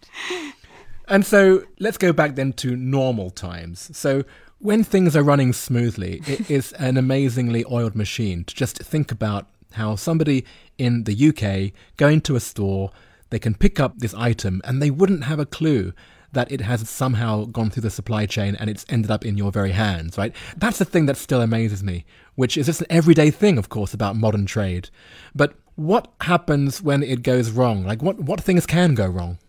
And 1.07 1.25
so 1.25 1.63
let's 1.79 1.97
go 1.97 2.13
back 2.13 2.35
then 2.35 2.53
to 2.53 2.75
normal 2.75 3.31
times. 3.31 3.95
So 3.97 4.23
when 4.59 4.83
things 4.83 5.15
are 5.15 5.23
running 5.23 5.53
smoothly, 5.53 6.21
it 6.27 6.49
is 6.49 6.71
an 6.73 6.97
amazingly 6.97 7.65
oiled 7.69 7.95
machine 7.95 8.43
to 8.45 8.55
just 8.55 8.77
think 8.77 9.11
about 9.11 9.47
how 9.73 9.95
somebody 9.95 10.45
in 10.77 11.05
the 11.05 11.29
UK 11.29 11.73
going 11.97 12.21
to 12.21 12.35
a 12.35 12.39
store, 12.39 12.91
they 13.31 13.39
can 13.39 13.55
pick 13.55 13.79
up 13.79 13.97
this 13.97 14.13
item 14.13 14.61
and 14.63 14.81
they 14.81 14.91
wouldn't 14.91 15.23
have 15.23 15.39
a 15.39 15.45
clue 15.45 15.93
that 16.33 16.51
it 16.51 16.61
has 16.61 16.87
somehow 16.89 17.45
gone 17.45 17.69
through 17.69 17.81
the 17.81 17.89
supply 17.89 18.25
chain 18.25 18.55
and 18.55 18.69
it's 18.69 18.85
ended 18.87 19.11
up 19.11 19.25
in 19.25 19.37
your 19.37 19.51
very 19.51 19.71
hands, 19.71 20.17
right? 20.17 20.33
That's 20.55 20.77
the 20.77 20.85
thing 20.85 21.05
that 21.07 21.17
still 21.17 21.41
amazes 21.41 21.83
me, 21.83 22.05
which 22.35 22.57
is 22.57 22.67
just 22.67 22.81
an 22.81 22.87
everyday 22.89 23.31
thing, 23.31 23.57
of 23.57 23.69
course, 23.69 23.93
about 23.93 24.15
modern 24.15 24.45
trade. 24.45 24.89
But 25.35 25.55
what 25.75 26.11
happens 26.21 26.81
when 26.81 27.03
it 27.03 27.23
goes 27.23 27.51
wrong? 27.51 27.85
Like, 27.85 28.01
what, 28.01 28.19
what 28.19 28.41
things 28.41 28.65
can 28.65 28.95
go 28.95 29.07
wrong? 29.07 29.39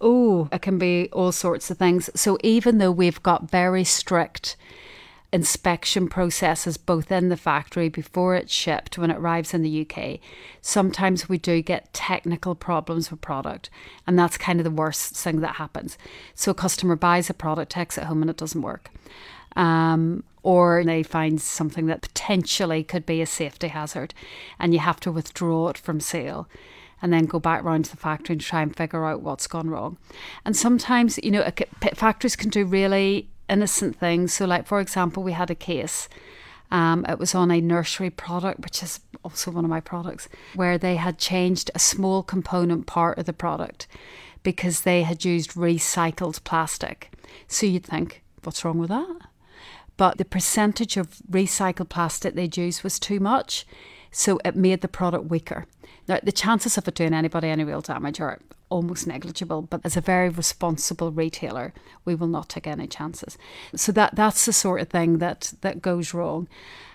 Oh, 0.00 0.48
it 0.52 0.62
can 0.62 0.78
be 0.78 1.08
all 1.12 1.32
sorts 1.32 1.70
of 1.70 1.78
things. 1.78 2.10
So 2.14 2.38
even 2.42 2.78
though 2.78 2.90
we've 2.90 3.22
got 3.22 3.50
very 3.50 3.84
strict 3.84 4.56
inspection 5.32 6.08
processes 6.08 6.76
both 6.76 7.10
in 7.10 7.30
the 7.30 7.36
factory 7.36 7.88
before 7.88 8.34
it's 8.34 8.52
shipped 8.52 8.98
when 8.98 9.10
it 9.10 9.16
arrives 9.16 9.54
in 9.54 9.62
the 9.62 9.86
UK, 9.86 10.20
sometimes 10.60 11.28
we 11.28 11.38
do 11.38 11.62
get 11.62 11.92
technical 11.94 12.54
problems 12.54 13.10
with 13.10 13.20
product. 13.22 13.70
And 14.06 14.18
that's 14.18 14.36
kind 14.36 14.60
of 14.60 14.64
the 14.64 14.70
worst 14.70 15.16
thing 15.16 15.40
that 15.40 15.56
happens. 15.56 15.96
So 16.34 16.50
a 16.50 16.54
customer 16.54 16.96
buys 16.96 17.30
a 17.30 17.34
product, 17.34 17.72
takes 17.72 17.96
it 17.96 18.04
home, 18.04 18.20
and 18.20 18.30
it 18.30 18.36
doesn't 18.36 18.62
work. 18.62 18.90
Um, 19.56 20.24
or 20.42 20.82
they 20.84 21.02
find 21.02 21.40
something 21.40 21.86
that 21.86 22.02
potentially 22.02 22.84
could 22.84 23.06
be 23.06 23.22
a 23.22 23.26
safety 23.26 23.68
hazard, 23.68 24.12
and 24.58 24.74
you 24.74 24.80
have 24.80 25.00
to 25.00 25.12
withdraw 25.12 25.68
it 25.68 25.78
from 25.78 26.00
sale 26.00 26.48
and 27.00 27.12
then 27.12 27.24
go 27.24 27.40
back 27.40 27.64
round 27.64 27.84
to 27.84 27.90
the 27.90 27.96
factory 27.96 28.34
and 28.34 28.40
try 28.40 28.62
and 28.62 28.76
figure 28.76 29.04
out 29.04 29.22
what's 29.22 29.48
gone 29.48 29.68
wrong. 29.68 29.98
And 30.44 30.56
sometimes, 30.56 31.18
you 31.22 31.32
know, 31.32 31.50
factories 31.94 32.36
can 32.36 32.48
do 32.48 32.64
really 32.64 33.28
innocent 33.48 33.96
things. 33.96 34.32
So, 34.32 34.46
like 34.46 34.66
for 34.66 34.80
example, 34.80 35.22
we 35.22 35.32
had 35.32 35.50
a 35.50 35.54
case. 35.54 36.08
Um, 36.70 37.04
it 37.08 37.18
was 37.18 37.34
on 37.34 37.50
a 37.50 37.60
nursery 37.60 38.08
product, 38.08 38.60
which 38.60 38.82
is 38.82 39.00
also 39.22 39.50
one 39.50 39.64
of 39.64 39.70
my 39.70 39.80
products, 39.80 40.28
where 40.54 40.78
they 40.78 40.96
had 40.96 41.18
changed 41.18 41.70
a 41.74 41.78
small 41.78 42.22
component 42.22 42.86
part 42.86 43.18
of 43.18 43.26
the 43.26 43.32
product 43.32 43.86
because 44.42 44.80
they 44.80 45.02
had 45.02 45.24
used 45.24 45.52
recycled 45.52 46.42
plastic. 46.44 47.12
So 47.46 47.66
you'd 47.66 47.84
think, 47.84 48.22
what's 48.42 48.64
wrong 48.64 48.78
with 48.78 48.88
that? 48.88 49.16
But 49.96 50.18
the 50.18 50.24
percentage 50.24 50.96
of 50.96 51.20
recycled 51.30 51.90
plastic 51.90 52.34
they'd 52.34 52.56
used 52.56 52.82
was 52.82 52.98
too 52.98 53.20
much, 53.20 53.66
so 54.10 54.40
it 54.44 54.56
made 54.56 54.80
the 54.80 54.88
product 54.88 55.26
weaker. 55.26 55.66
Now, 56.08 56.18
the 56.22 56.32
chances 56.32 56.76
of 56.76 56.88
it 56.88 56.94
doing 56.94 57.14
anybody 57.14 57.48
any 57.48 57.64
real 57.64 57.82
damage 57.82 58.20
are 58.20 58.40
almost 58.72 59.06
negligible, 59.06 59.62
but 59.62 59.80
as 59.84 59.96
a 59.96 60.00
very 60.00 60.28
responsible 60.28 61.12
retailer, 61.12 61.72
we 62.04 62.14
will 62.14 62.26
not 62.26 62.48
take 62.48 62.66
any 62.66 62.86
chances. 62.86 63.36
So 63.76 63.92
that 63.92 64.14
that's 64.14 64.46
the 64.46 64.52
sort 64.52 64.80
of 64.80 64.88
thing 64.88 65.18
that 65.18 65.52
that 65.60 65.82
goes 65.82 66.14
wrong. 66.14 66.48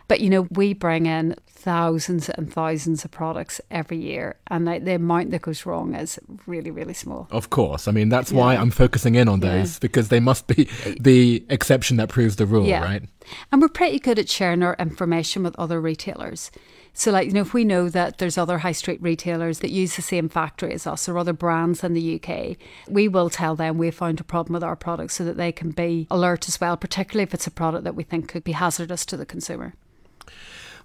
But 0.08 0.22
you 0.22 0.30
know, 0.30 0.48
we 0.52 0.74
bring 0.74 1.06
in 1.06 1.36
thousands 1.48 2.30
and 2.30 2.52
thousands 2.52 3.04
of 3.04 3.12
products 3.12 3.60
every 3.70 3.98
year, 3.98 4.38
and 4.48 4.66
the, 4.66 4.80
the 4.80 4.96
amount 4.96 5.32
that 5.32 5.42
goes 5.42 5.66
wrong 5.66 5.96
is 5.96 6.18
really, 6.46 6.72
really 6.72 6.94
small. 6.94 7.28
Of 7.30 7.50
course, 7.50 7.88
I 7.88 7.92
mean 7.92 8.10
that's 8.10 8.32
yeah. 8.32 8.40
why 8.40 8.56
I'm 8.56 8.72
focusing 8.72 9.16
in 9.16 9.28
on 9.28 9.42
those 9.42 9.74
yeah. 9.74 9.80
because 9.82 10.08
they 10.08 10.22
must 10.22 10.48
be 10.48 10.70
the 11.00 11.46
exception 11.50 11.98
that 11.98 12.10
proves 12.10 12.38
the 12.38 12.46
rule, 12.46 12.66
yeah. 12.66 12.84
right? 12.84 13.04
And 13.52 13.62
we're 13.62 13.70
pretty 13.70 14.00
good 14.00 14.18
at 14.18 14.30
sharing 14.30 14.64
our 14.64 14.76
information 14.80 15.44
with 15.44 15.56
other 15.60 15.82
retailers. 15.82 16.52
So, 17.00 17.12
like, 17.12 17.28
you 17.28 17.34
know, 17.34 17.42
if 17.42 17.54
we 17.54 17.64
know 17.64 17.90
that 17.90 18.18
there's 18.18 18.40
other 18.40 18.58
high 18.58 18.72
street 18.72 19.00
retailers 19.04 19.60
that 19.60 19.70
use 19.70 19.96
the 19.96 20.02
same 20.02 20.28
factory 20.30 20.74
as 20.74 20.88
us 20.88 21.08
or 21.08 21.20
other 21.20 21.32
brands 21.32 21.84
in 21.84 21.94
the 21.94 22.20
UK, 22.20 22.58
we 22.88 23.08
will 23.08 23.30
tell 23.30 23.56
them 23.56 23.78
we 23.78 23.92
found 23.92 24.20
a 24.20 24.24
problem 24.24 24.56
with 24.56 24.64
our 24.64 24.76
product 24.76 25.12
so 25.12 25.24
that 25.24 25.38
they 25.38 25.52
can 25.52 25.70
be 25.70 26.08
alert 26.10 26.48
as 26.48 26.60
well, 26.60 26.76
particularly 26.76 27.22
if 27.22 27.36
it's 27.36 27.46
a 27.46 27.52
product 27.52 27.84
that 27.84 27.94
we 27.94 28.04
think 28.04 28.28
could 28.28 28.44
be 28.44 28.54
hazardous 28.54 29.06
to 29.06 29.16
the 29.16 29.28
consumer. 29.28 29.76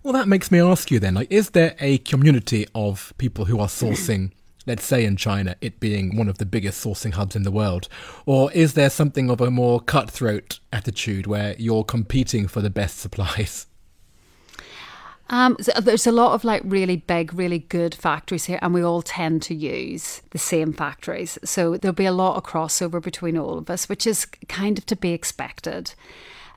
Well, 0.02 0.12
that 0.12 0.28
makes 0.28 0.50
me 0.50 0.61
ask 0.61 0.90
you 0.90 1.00
then, 1.00 1.14
like, 1.14 1.33
is 1.33 1.50
there 1.50 1.75
a 1.81 1.97
community 1.97 2.66
of 2.75 3.14
people 3.16 3.47
who 3.47 3.59
are 3.59 3.69
sourcing? 3.69 4.33
let's 4.66 4.85
say 4.85 5.07
in 5.07 5.16
China, 5.16 5.57
it 5.62 5.81
being 5.81 6.14
one 6.14 6.28
of 6.28 6.37
the 6.37 6.47
biggest 6.47 6.85
sourcing 6.85 7.14
hubs 7.14 7.35
in 7.35 7.42
the 7.42 7.50
world? 7.50 7.88
Or 8.26 8.52
is 8.52 8.75
there 8.75 8.90
something 8.90 9.31
of 9.31 9.40
a 9.40 9.50
more 9.50 9.81
cutthroat 9.81 10.61
attitude 10.75 11.26
where 11.26 11.57
you're 11.59 11.85
competing 11.85 12.49
for 12.49 12.61
the 12.61 12.69
best 12.69 12.99
supplies? 13.00 13.66
Um, 15.32 15.56
so 15.62 15.72
there's 15.80 16.06
a 16.06 16.12
lot 16.12 16.34
of 16.34 16.44
like 16.44 16.60
really 16.62 16.96
big, 16.96 17.32
really 17.32 17.60
good 17.60 17.94
factories 17.94 18.44
here, 18.44 18.58
and 18.60 18.74
we 18.74 18.82
all 18.82 19.00
tend 19.00 19.40
to 19.44 19.54
use 19.54 20.20
the 20.30 20.38
same 20.38 20.74
factories. 20.74 21.38
So 21.42 21.78
there'll 21.78 21.94
be 21.94 22.04
a 22.04 22.12
lot 22.12 22.36
of 22.36 22.44
crossover 22.44 23.02
between 23.02 23.38
all 23.38 23.56
of 23.56 23.70
us, 23.70 23.88
which 23.88 24.06
is 24.06 24.26
kind 24.48 24.76
of 24.76 24.84
to 24.86 24.94
be 24.94 25.12
expected. 25.12 25.94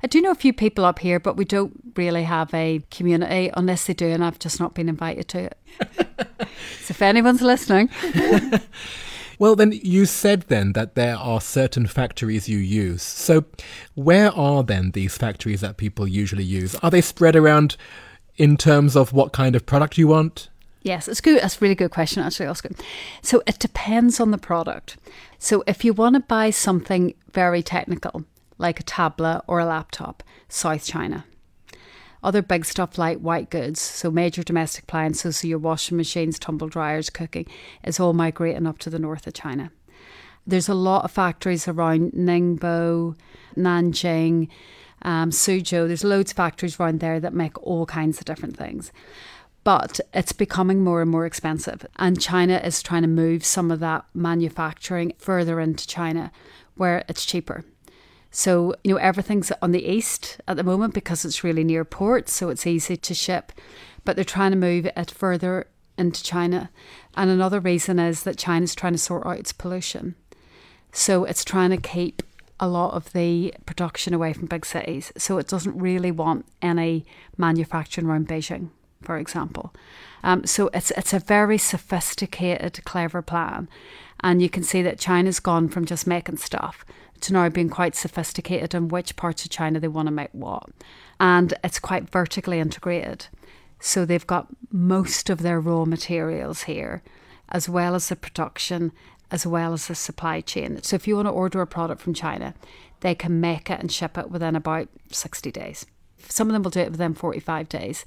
I 0.04 0.08
do 0.08 0.22
know 0.22 0.32
a 0.32 0.36
few 0.36 0.52
people 0.52 0.84
up 0.84 1.00
here, 1.00 1.22
but 1.22 1.38
we 1.38 1.46
don't 1.46 1.94
really 1.96 2.24
have 2.24 2.54
a 2.54 2.84
community 2.92 3.50
unless 3.56 3.86
they 3.86 3.94
do, 3.94 4.08
and 4.08 4.24
I've 4.24 4.40
just 4.40 4.60
not 4.60 4.76
been 4.76 4.90
invited 4.90 5.30
to 5.30 5.46
it. 5.46 5.58
so 6.82 6.92
if 6.92 7.02
anyone's 7.02 7.42
listening. 7.42 7.90
Well, 9.38 9.58
then 9.58 9.74
you 9.84 10.06
said 10.06 10.44
then 10.44 10.72
that 10.74 10.96
there 10.96 11.18
are 11.18 11.42
certain 11.42 11.88
factories 11.88 12.48
you 12.48 12.58
use. 12.58 13.02
So, 13.02 13.44
where 13.94 14.32
are 14.32 14.64
then 14.64 14.92
these 14.92 15.18
factories 15.18 15.60
that 15.60 15.76
people 15.76 16.08
usually 16.08 16.46
use? 16.46 16.76
Are 16.76 16.90
they 16.90 17.02
spread 17.02 17.36
around 17.36 17.76
in 18.38 18.58
terms 18.58 18.96
of 18.96 19.14
what 19.14 19.34
kind 19.34 19.56
of 19.56 19.66
product 19.66 19.98
you 19.98 20.08
want? 20.08 20.50
Yes, 20.82 21.08
it's 21.08 21.22
good. 21.22 21.42
That's 21.42 21.58
a 21.58 21.60
really 21.62 21.76
good 21.76 21.92
question, 21.92 22.22
actually, 22.22 22.46
Oscar. 22.46 22.70
So 23.22 23.42
it 23.48 23.58
depends 23.58 24.20
on 24.20 24.32
the 24.32 24.38
product. 24.38 24.98
So 25.40 25.64
if 25.66 25.84
you 25.84 25.94
want 25.94 26.14
to 26.16 26.20
buy 26.20 26.52
something 26.52 27.16
very 27.32 27.64
technical, 27.64 28.24
like 28.58 28.80
a 28.80 28.84
tablet 28.84 29.42
or 29.48 29.60
a 29.60 29.66
laptop, 29.66 30.22
South 30.48 30.86
China. 30.86 31.26
Other 32.24 32.42
big 32.42 32.66
stuff 32.66 32.98
like 32.98 33.20
white 33.20 33.50
goods, 33.50 33.80
so 33.80 34.10
major 34.10 34.44
domestic 34.44 34.84
appliances, 34.84 35.38
so 35.38 35.48
your 35.48 35.60
washing 35.60 35.98
machines, 35.98 36.40
tumble 36.40 36.68
dryers, 36.68 37.10
cooking, 37.10 37.46
is 37.84 38.00
all 38.00 38.14
migrating 38.14 38.66
up 38.66 38.80
to 38.80 38.90
the 38.90 39.00
north 39.00 39.28
of 39.28 39.34
China. 39.34 39.72
There's 40.48 40.70
a 40.70 40.76
lot 40.76 41.04
of 41.04 41.12
factories 41.12 41.68
around 41.68 42.14
Ningbo, 42.14 43.16
Nanjing, 43.58 44.50
um, 45.02 45.32
Suzhou. 45.32 45.88
There's 45.88 46.04
loads 46.04 46.32
of 46.32 46.38
factories 46.38 46.80
around 46.80 47.00
there 47.00 47.20
that 47.20 47.34
make 47.34 47.62
all 47.62 47.86
kinds 47.86 48.20
of 48.20 48.26
different 48.26 48.58
things. 48.58 48.92
But 49.64 50.00
it's 50.14 50.32
becoming 50.32 50.84
more 50.84 51.02
and 51.02 51.10
more 51.10 51.26
expensive. 51.26 51.86
And 51.98 52.22
China 52.22 52.62
is 52.64 52.84
trying 52.84 53.02
to 53.02 53.08
move 53.08 53.44
some 53.44 53.72
of 53.72 53.80
that 53.80 54.06
manufacturing 54.14 55.14
further 55.18 55.60
into 55.60 55.88
China 55.88 56.32
where 56.76 57.04
it's 57.10 57.26
cheaper. 57.26 57.66
So, 58.30 58.76
you 58.84 58.94
know, 58.94 59.00
everything's 59.00 59.52
on 59.62 59.72
the 59.72 59.86
east 59.86 60.42
at 60.48 60.58
the 60.58 60.64
moment 60.64 60.94
because 60.94 61.24
it's 61.24 61.44
really 61.44 61.64
near 61.64 61.86
ports, 61.86 62.34
so 62.34 62.50
it's 62.50 62.68
easy 62.68 62.98
to 62.98 63.14
ship. 63.14 63.54
But 64.04 64.16
they're 64.16 64.26
trying 64.26 64.52
to 64.52 64.58
move 64.58 64.86
it 64.86 65.10
further 65.10 65.68
into 65.98 66.22
China. 66.22 66.70
And 67.16 67.30
another 67.30 67.60
reason 67.60 67.98
is 67.98 68.24
that 68.24 68.38
China's 68.38 68.76
trying 68.76 68.94
to 68.94 69.00
sort 69.00 69.26
out 69.26 69.40
its 69.40 69.54
pollution. 69.54 70.16
So 70.92 71.24
it's 71.24 71.46
trying 71.46 71.72
to 71.72 71.78
keep 71.78 72.24
a 72.60 72.68
lot 72.68 72.94
of 72.94 73.12
the 73.14 73.54
production 73.66 74.14
away 74.14 74.34
from 74.34 74.46
big 74.48 74.66
cities. 74.66 75.12
So 75.18 75.38
it 75.38 75.48
doesn't 75.48 75.78
really 75.78 76.12
want 76.12 76.46
any 76.62 77.06
manufacturing 77.38 78.08
around 78.08 78.28
Beijing, 78.28 78.70
for 79.02 79.18
example. 79.18 79.74
Um, 80.24 80.46
so 80.46 80.70
it's 80.74 80.92
it's 80.92 81.14
a 81.14 81.20
very 81.20 81.58
sophisticated, 81.58 82.84
clever 82.86 83.22
plan, 83.22 83.68
and 84.22 84.42
you 84.42 84.50
can 84.50 84.64
see 84.64 84.82
that 84.82 85.00
China's 85.00 85.40
gone 85.40 85.70
from 85.70 85.86
just 85.86 86.08
making 86.08 86.38
stuff 86.38 86.84
to 87.22 87.34
now 87.34 87.48
being 87.50 87.70
quite 87.70 87.96
sophisticated 87.96 88.74
in 88.74 88.88
which 88.88 89.16
parts 89.16 89.46
of 89.46 89.52
China 89.52 89.80
they 89.80 89.88
want 89.88 90.08
to 90.08 90.12
make 90.12 90.32
what, 90.32 90.70
and 91.20 91.54
it's 91.64 91.80
quite 91.80 92.10
vertically 92.10 92.60
integrated. 92.60 93.28
So 93.80 94.04
they've 94.04 94.26
got 94.26 94.48
most 94.72 95.30
of 95.30 95.42
their 95.42 95.60
raw 95.60 95.86
materials 95.86 96.64
here, 96.64 97.04
as 97.50 97.70
well 97.70 97.94
as 97.94 98.10
the 98.10 98.16
production 98.16 98.92
as 99.36 99.46
well 99.46 99.74
as 99.74 99.88
the 99.88 99.96
supply 99.96 100.40
chain. 100.40 100.82
So 100.82 100.96
if 100.96 101.10
you 101.10 101.18
want 101.18 101.28
to 101.28 101.32
order 101.32 101.60
a 101.62 101.68
product 101.68 102.00
from 102.00 102.14
China, 102.14 102.54
they 103.02 103.14
can 103.14 103.42
make 103.42 103.70
it 103.70 103.82
and 103.82 103.92
ship 103.92 104.18
it 104.18 104.32
within 104.32 104.56
about 104.56 104.88
60 105.12 105.52
days. 105.52 105.86
Some 106.30 106.48
of 106.48 106.54
them 106.54 106.64
will 106.64 106.72
do 106.72 106.80
it 106.80 106.92
within 106.92 107.14
45 107.14 107.68
days. 107.68 108.06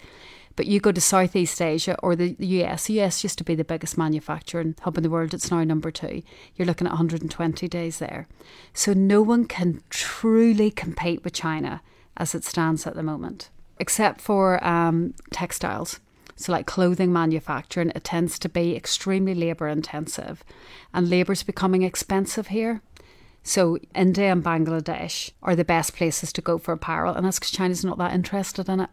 But 0.57 0.65
you 0.65 0.81
go 0.81 0.91
to 0.91 1.03
Southeast 1.03 1.61
Asia 1.61 1.97
or 2.03 2.17
the 2.17 2.35
US, 2.39 2.87
the 2.87 3.03
US 3.03 3.23
used 3.23 3.37
to 3.37 3.45
be 3.45 3.55
the 3.55 3.63
biggest 3.63 3.99
manufacturing 3.99 4.75
hub 4.81 4.97
in 4.97 5.03
the 5.03 5.11
world, 5.11 5.35
it's 5.35 5.51
now 5.51 5.63
number 5.65 5.91
two. 5.91 6.23
You're 6.57 6.67
looking 6.67 6.87
at 6.87 6.93
120 6.95 7.69
days 7.69 7.99
there. 7.99 8.27
So 8.73 8.95
no 8.95 9.21
one 9.21 9.45
can 9.45 9.83
truly 9.91 10.71
compete 10.71 11.25
with 11.25 11.35
China 11.35 11.83
as 12.17 12.35
it 12.35 12.43
stands 12.43 12.87
at 12.87 12.95
the 12.95 13.03
moment, 13.03 13.51
except 13.79 14.23
for 14.23 14.67
um, 14.67 15.13
textiles. 15.31 16.01
So, 16.41 16.53
like 16.53 16.67
clothing 16.67 17.13
manufacturing, 17.13 17.91
it 17.97 18.05
tends 18.05 18.39
to 18.39 18.49
be 18.49 18.77
extremely 18.77 19.35
labour 19.35 19.67
intensive, 19.67 20.45
and 20.95 21.11
labour's 21.11 21.43
becoming 21.43 21.83
expensive 21.83 22.47
here. 22.47 22.81
So, 23.43 23.79
India 23.93 24.31
and 24.31 24.45
Bangladesh 24.45 25.31
are 25.43 25.57
the 25.57 25.65
best 25.65 25.97
places 25.97 26.33
to 26.35 26.41
go 26.41 26.57
for 26.57 26.73
apparel, 26.73 27.15
and 27.15 27.27
that's 27.27 27.39
because 27.41 27.51
China's 27.51 27.85
not 27.85 27.99
that 27.99 28.13
interested 28.15 28.69
in 28.69 28.79
it. 28.81 28.91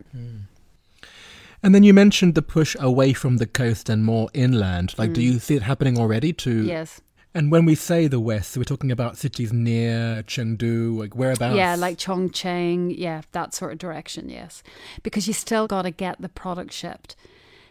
And 1.64 1.74
then 1.74 1.84
you 1.84 1.94
mentioned 1.94 2.36
the 2.36 2.42
push 2.42 2.76
away 2.80 3.14
from 3.14 3.38
the 3.38 3.46
coast 3.48 3.90
and 3.90 4.04
more 4.04 4.30
inland. 4.34 4.94
Like, 4.98 5.14
do 5.14 5.22
Mm. 5.22 5.24
you 5.24 5.40
see 5.40 5.56
it 5.56 5.64
happening 5.64 5.98
already? 6.00 6.34
To 6.34 6.64
Yes. 6.64 7.02
and 7.34 7.52
when 7.52 7.66
we 7.66 7.76
say 7.76 8.08
the 8.08 8.20
west, 8.20 8.52
so 8.52 8.60
we're 8.60 8.64
talking 8.66 8.92
about 8.92 9.18
cities 9.18 9.52
near 9.52 10.24
Chengdu, 10.24 10.98
like 10.98 11.16
whereabouts? 11.16 11.58
Yeah, 11.58 11.76
like 11.76 11.98
Chongqing, 11.98 12.96
yeah, 12.98 13.22
that 13.34 13.54
sort 13.54 13.74
of 13.74 13.78
direction, 13.78 14.30
yes. 14.30 14.64
Because 15.04 15.28
you 15.28 15.34
still 15.34 15.68
got 15.68 15.84
to 15.84 15.92
get 15.92 16.22
the 16.22 16.30
product 16.30 16.72
shipped. 16.74 17.16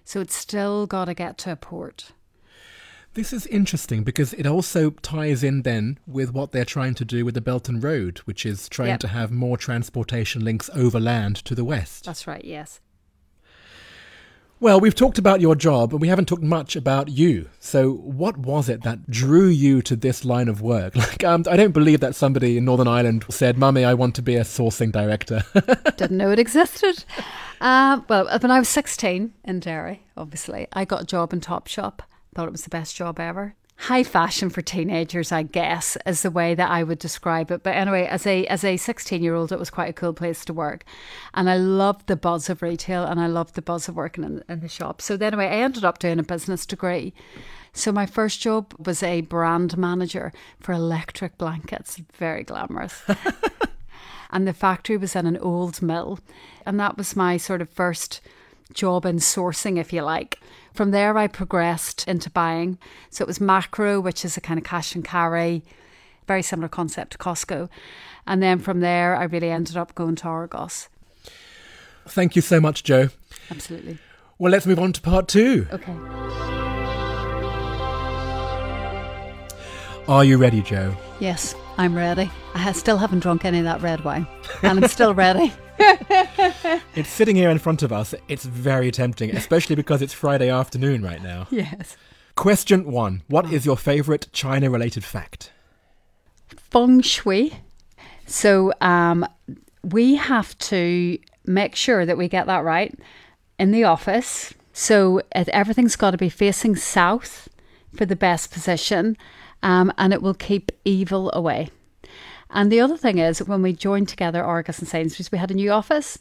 So 0.04 0.20
it's 0.20 0.34
still 0.36 0.86
got 0.86 1.06
to 1.06 1.14
get 1.14 1.38
to 1.38 1.52
a 1.52 1.56
port. 1.56 2.12
This 3.14 3.32
is 3.32 3.46
interesting 3.46 4.02
because 4.02 4.32
it 4.32 4.44
also 4.44 4.90
ties 4.90 5.44
in 5.44 5.62
then 5.62 5.98
with 6.06 6.32
what 6.34 6.50
they're 6.50 6.64
trying 6.64 6.94
to 6.96 7.04
do 7.04 7.24
with 7.24 7.34
the 7.34 7.40
Belt 7.40 7.68
and 7.68 7.82
Road, 7.82 8.18
which 8.24 8.44
is 8.44 8.68
trying 8.68 8.88
Yep. 8.90 9.00
to 9.00 9.08
have 9.08 9.30
more 9.30 9.56
transportation 9.56 10.44
links 10.44 10.68
overland 10.74 11.36
to 11.44 11.54
the 11.54 11.64
west. 11.64 12.04
That's 12.06 12.26
right, 12.26 12.44
yes. 12.44 12.80
Well, 14.60 14.80
we've 14.80 14.94
talked 14.94 15.18
about 15.18 15.40
your 15.40 15.54
job, 15.54 15.90
but 15.90 15.98
we 15.98 16.08
haven't 16.08 16.26
talked 16.26 16.42
much 16.42 16.74
about 16.74 17.08
you. 17.08 17.50
So, 17.60 17.92
what 17.92 18.36
was 18.38 18.68
it 18.68 18.82
that 18.82 19.10
drew 19.10 19.46
you 19.46 19.82
to 19.82 19.94
this 19.94 20.24
line 20.24 20.48
of 20.48 20.60
work? 20.60 20.94
Like, 21.04 21.22
um, 21.22 21.44
I 21.50 21.56
don't 21.56 21.72
believe 21.72 22.00
that 22.00 22.14
somebody 22.14 22.56
in 22.56 22.64
Northern 22.64 22.88
Ireland 22.88 23.24
said, 23.30 23.58
"Mummy, 23.58 23.84
I 23.84 23.94
want 23.94 24.14
to 24.16 24.22
be 24.22 24.36
a 24.36 24.42
sourcing 24.42 24.90
director." 24.90 25.42
Didn't 25.96 26.16
know 26.16 26.30
it 26.30 26.38
existed. 26.38 27.04
Uh, 27.64 28.02
well, 28.10 28.28
when 28.40 28.50
I 28.50 28.58
was 28.58 28.68
16 28.68 29.32
in 29.42 29.60
Derry, 29.60 30.02
obviously, 30.18 30.68
I 30.74 30.84
got 30.84 31.00
a 31.00 31.06
job 31.06 31.32
in 31.32 31.40
Topshop. 31.40 32.00
Thought 32.34 32.48
it 32.48 32.52
was 32.52 32.64
the 32.64 32.68
best 32.68 32.94
job 32.94 33.18
ever. 33.18 33.54
High 33.76 34.02
fashion 34.02 34.50
for 34.50 34.60
teenagers, 34.60 35.32
I 35.32 35.44
guess, 35.44 35.96
is 36.04 36.20
the 36.20 36.30
way 36.30 36.54
that 36.54 36.70
I 36.70 36.82
would 36.82 36.98
describe 36.98 37.50
it. 37.50 37.62
But 37.62 37.74
anyway, 37.74 38.04
as 38.04 38.26
a 38.26 38.44
as 38.48 38.64
a 38.64 38.76
16 38.76 39.22
year 39.22 39.34
old, 39.34 39.50
it 39.50 39.58
was 39.58 39.70
quite 39.70 39.88
a 39.88 39.94
cool 39.94 40.12
place 40.12 40.44
to 40.44 40.52
work, 40.52 40.84
and 41.32 41.48
I 41.48 41.56
loved 41.56 42.06
the 42.06 42.16
buzz 42.16 42.50
of 42.50 42.60
retail, 42.60 43.02
and 43.02 43.18
I 43.18 43.28
loved 43.28 43.54
the 43.54 43.62
buzz 43.62 43.88
of 43.88 43.96
working 43.96 44.24
in, 44.24 44.44
in 44.46 44.60
the 44.60 44.68
shop. 44.68 45.00
So 45.00 45.16
then, 45.16 45.32
anyway, 45.32 45.46
I 45.46 45.62
ended 45.62 45.86
up 45.86 45.98
doing 45.98 46.18
a 46.18 46.22
business 46.22 46.66
degree. 46.66 47.14
So 47.72 47.92
my 47.92 48.04
first 48.04 48.42
job 48.42 48.74
was 48.78 49.02
a 49.02 49.22
brand 49.22 49.78
manager 49.78 50.34
for 50.60 50.72
electric 50.74 51.38
blankets. 51.38 51.98
Very 52.12 52.44
glamorous 52.44 53.02
and 54.30 54.46
the 54.46 54.52
factory 54.52 54.96
was 54.96 55.16
in 55.16 55.26
an 55.26 55.38
old 55.38 55.82
mill. 55.82 56.18
And 56.66 56.78
that 56.80 56.96
was 56.96 57.16
my 57.16 57.36
sort 57.36 57.62
of 57.62 57.70
first 57.70 58.20
job 58.72 59.04
in 59.04 59.16
sourcing, 59.16 59.78
if 59.78 59.92
you 59.92 60.02
like. 60.02 60.38
From 60.72 60.90
there, 60.90 61.16
I 61.16 61.28
progressed 61.28 62.06
into 62.08 62.30
buying. 62.30 62.78
So 63.10 63.22
it 63.22 63.28
was 63.28 63.38
Makro, 63.38 64.02
which 64.02 64.24
is 64.24 64.36
a 64.36 64.40
kind 64.40 64.58
of 64.58 64.64
cash 64.64 64.94
and 64.94 65.04
carry, 65.04 65.62
very 66.26 66.42
similar 66.42 66.68
concept 66.68 67.12
to 67.12 67.18
Costco. 67.18 67.68
And 68.26 68.42
then 68.42 68.58
from 68.58 68.80
there, 68.80 69.16
I 69.16 69.24
really 69.24 69.50
ended 69.50 69.76
up 69.76 69.94
going 69.94 70.16
to 70.16 70.28
Argos. 70.28 70.88
Thank 72.06 72.36
you 72.36 72.42
so 72.42 72.60
much, 72.60 72.82
Joe. 72.82 73.10
Absolutely. 73.50 73.98
Well, 74.38 74.50
let's 74.50 74.66
move 74.66 74.78
on 74.78 74.92
to 74.92 75.00
part 75.00 75.28
two. 75.28 75.66
Okay. 75.72 75.94
Are 80.06 80.24
you 80.24 80.36
ready, 80.36 80.60
Joe? 80.60 80.94
Yes, 81.18 81.54
I'm 81.78 81.94
ready. 81.96 82.30
I 82.54 82.72
still 82.72 82.98
haven't 82.98 83.20
drunk 83.20 83.44
any 83.44 83.58
of 83.58 83.64
that 83.64 83.80
red 83.80 84.04
wine, 84.04 84.26
and 84.62 84.78
I'm 84.78 84.88
still 84.88 85.14
ready. 85.14 85.52
It's 86.94 87.08
sitting 87.08 87.34
here 87.34 87.50
in 87.50 87.58
front 87.58 87.82
of 87.82 87.92
us. 87.92 88.14
It's 88.28 88.44
very 88.44 88.92
tempting, 88.92 89.34
especially 89.36 89.74
because 89.74 90.00
it's 90.02 90.12
Friday 90.12 90.48
afternoon 90.48 91.02
right 91.02 91.20
now. 91.20 91.48
Yes. 91.50 91.96
Question 92.36 92.90
one 92.90 93.22
What 93.26 93.52
is 93.52 93.66
your 93.66 93.76
favorite 93.76 94.28
China 94.32 94.70
related 94.70 95.02
fact? 95.04 95.50
feng 96.70 97.00
shui. 97.00 97.52
So 98.26 98.72
um, 98.80 99.26
we 99.82 100.14
have 100.14 100.56
to 100.58 101.18
make 101.44 101.74
sure 101.74 102.06
that 102.06 102.16
we 102.16 102.28
get 102.28 102.46
that 102.46 102.62
right 102.64 102.96
in 103.58 103.72
the 103.72 103.84
office. 103.84 104.54
So 104.72 105.20
everything's 105.32 105.96
got 105.96 106.12
to 106.12 106.18
be 106.18 106.28
facing 106.28 106.76
south 106.76 107.48
for 107.96 108.06
the 108.06 108.16
best 108.16 108.52
position, 108.52 109.16
um, 109.64 109.92
and 109.98 110.12
it 110.12 110.22
will 110.22 110.34
keep 110.34 110.70
evil 110.84 111.30
away. 111.32 111.70
And 112.50 112.70
the 112.70 112.80
other 112.80 112.96
thing 112.96 113.18
is, 113.18 113.42
when 113.42 113.62
we 113.62 113.72
joined 113.72 114.08
together 114.08 114.44
Argos 114.44 114.78
and 114.78 114.86
Sainsbury's, 114.86 115.32
we 115.32 115.38
had 115.38 115.50
a 115.50 115.54
new 115.54 115.72
office. 115.72 116.18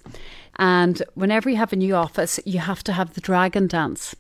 And 0.58 1.04
whenever 1.14 1.50
you 1.50 1.58
have 1.58 1.74
a 1.74 1.76
new 1.76 1.94
office, 1.94 2.40
you 2.46 2.58
have 2.58 2.84
to 2.86 2.94
have 2.94 3.14
the 3.14 3.22
dragon 3.22 3.68
dance. 3.68 4.16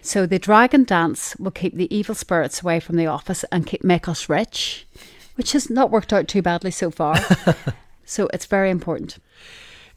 So 0.00 0.24
the 0.24 0.38
dragon 0.38 0.84
dance 0.84 1.36
will 1.36 1.50
keep 1.50 1.74
the 1.74 1.94
evil 1.94 2.14
spirits 2.14 2.62
away 2.62 2.80
from 2.80 2.96
the 2.96 3.06
office 3.06 3.44
and 3.52 3.66
keep, 3.66 3.84
make 3.84 4.08
us 4.08 4.30
rich, 4.30 4.86
which 5.34 5.52
has 5.52 5.68
not 5.68 5.90
worked 5.90 6.14
out 6.14 6.28
too 6.28 6.40
badly 6.40 6.70
so 6.70 6.90
far. 6.90 7.16
so 8.06 8.30
it's 8.32 8.46
very 8.46 8.70
important. 8.70 9.18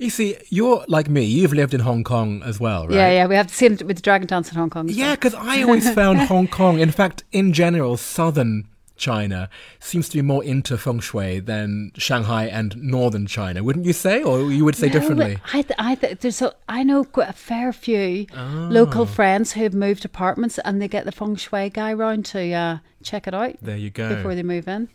You 0.03 0.09
see, 0.09 0.35
you're 0.49 0.83
like 0.87 1.09
me. 1.09 1.23
You've 1.23 1.53
lived 1.53 1.73
in 1.73 1.79
Hong 1.79 2.03
Kong 2.03 2.43
as 2.43 2.59
well, 2.59 2.87
right? 2.87 2.95
Yeah, 2.95 3.11
yeah, 3.11 3.25
we 3.27 3.35
have 3.35 3.47
the 3.47 3.53
same 3.53 3.71
with 3.87 3.95
the 3.95 4.01
dragon 4.01 4.27
dance 4.27 4.51
in 4.51 4.57
Hong 4.57 4.69
Kong. 4.69 4.89
Yeah, 4.89 5.07
well. 5.07 5.15
because 5.15 5.33
I 5.33 5.63
always 5.63 5.89
found 5.93 6.19
Hong 6.19 6.47
Kong, 6.47 6.79
in 6.79 6.91
fact, 6.91 7.23
in 7.31 7.53
general, 7.53 7.95
southern 7.95 8.67
China 8.97 9.49
seems 9.79 10.09
to 10.09 10.17
be 10.17 10.21
more 10.21 10.43
into 10.43 10.77
feng 10.77 10.99
shui 10.99 11.39
than 11.39 11.91
Shanghai 11.97 12.45
and 12.45 12.75
northern 12.77 13.25
China, 13.27 13.63
wouldn't 13.63 13.85
you 13.85 13.93
say? 13.93 14.21
Or 14.21 14.51
you 14.51 14.65
would 14.65 14.75
say 14.75 14.87
No, 14.87 14.93
differently? 14.93 15.39
I, 15.53 15.61
th- 15.61 15.75
I 15.79 15.95
th- 15.95 16.19
there's 16.19 16.41
a, 16.41 16.53
I 16.67 16.83
know 16.83 17.05
quite 17.05 17.29
a 17.29 17.33
fair 17.33 17.71
few 17.73 18.27
local 18.35 19.05
friends 19.05 19.53
who 19.53 19.63
have 19.63 19.73
moved 19.73 20.03
apartments 20.05 20.59
and 20.59 20.81
they 20.81 20.87
get 20.89 21.05
the 21.05 21.11
feng 21.13 21.35
shui 21.37 21.69
guy 21.69 21.93
round 21.93 22.25
to 22.27 22.51
uh, 22.53 22.77
check 23.03 23.25
it 23.27 23.33
out 23.33 23.55
There 23.61 23.77
you 23.77 23.89
go. 23.89 24.15
before 24.15 24.35
they 24.35 24.43
move 24.43 24.67
in. 24.67 24.89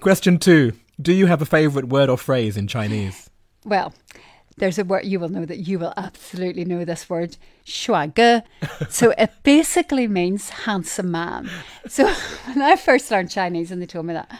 Question 0.00 0.38
two 0.38 0.72
Do 1.00 1.12
you 1.12 1.26
have 1.26 1.40
a 1.42 1.46
favorite 1.46 1.88
word 1.88 2.08
or 2.10 2.18
phrase 2.18 2.56
in 2.56 2.68
Chinese? 2.68 3.28
Well, 3.66 3.92
there's 4.58 4.78
a 4.78 4.84
word 4.84 5.04
you 5.04 5.18
will 5.18 5.28
know 5.28 5.44
that 5.44 5.66
you 5.66 5.80
will 5.80 5.92
absolutely 5.96 6.64
know 6.64 6.84
this 6.84 7.10
word, 7.10 7.36
shuaige. 7.66 8.42
so 8.88 9.12
it 9.18 9.32
basically 9.42 10.06
means 10.06 10.50
handsome 10.50 11.10
man. 11.10 11.50
So 11.88 12.06
when 12.46 12.62
I 12.62 12.76
first 12.76 13.10
learned 13.10 13.30
Chinese 13.30 13.72
and 13.72 13.82
they 13.82 13.86
told 13.86 14.06
me 14.06 14.14
that, 14.14 14.30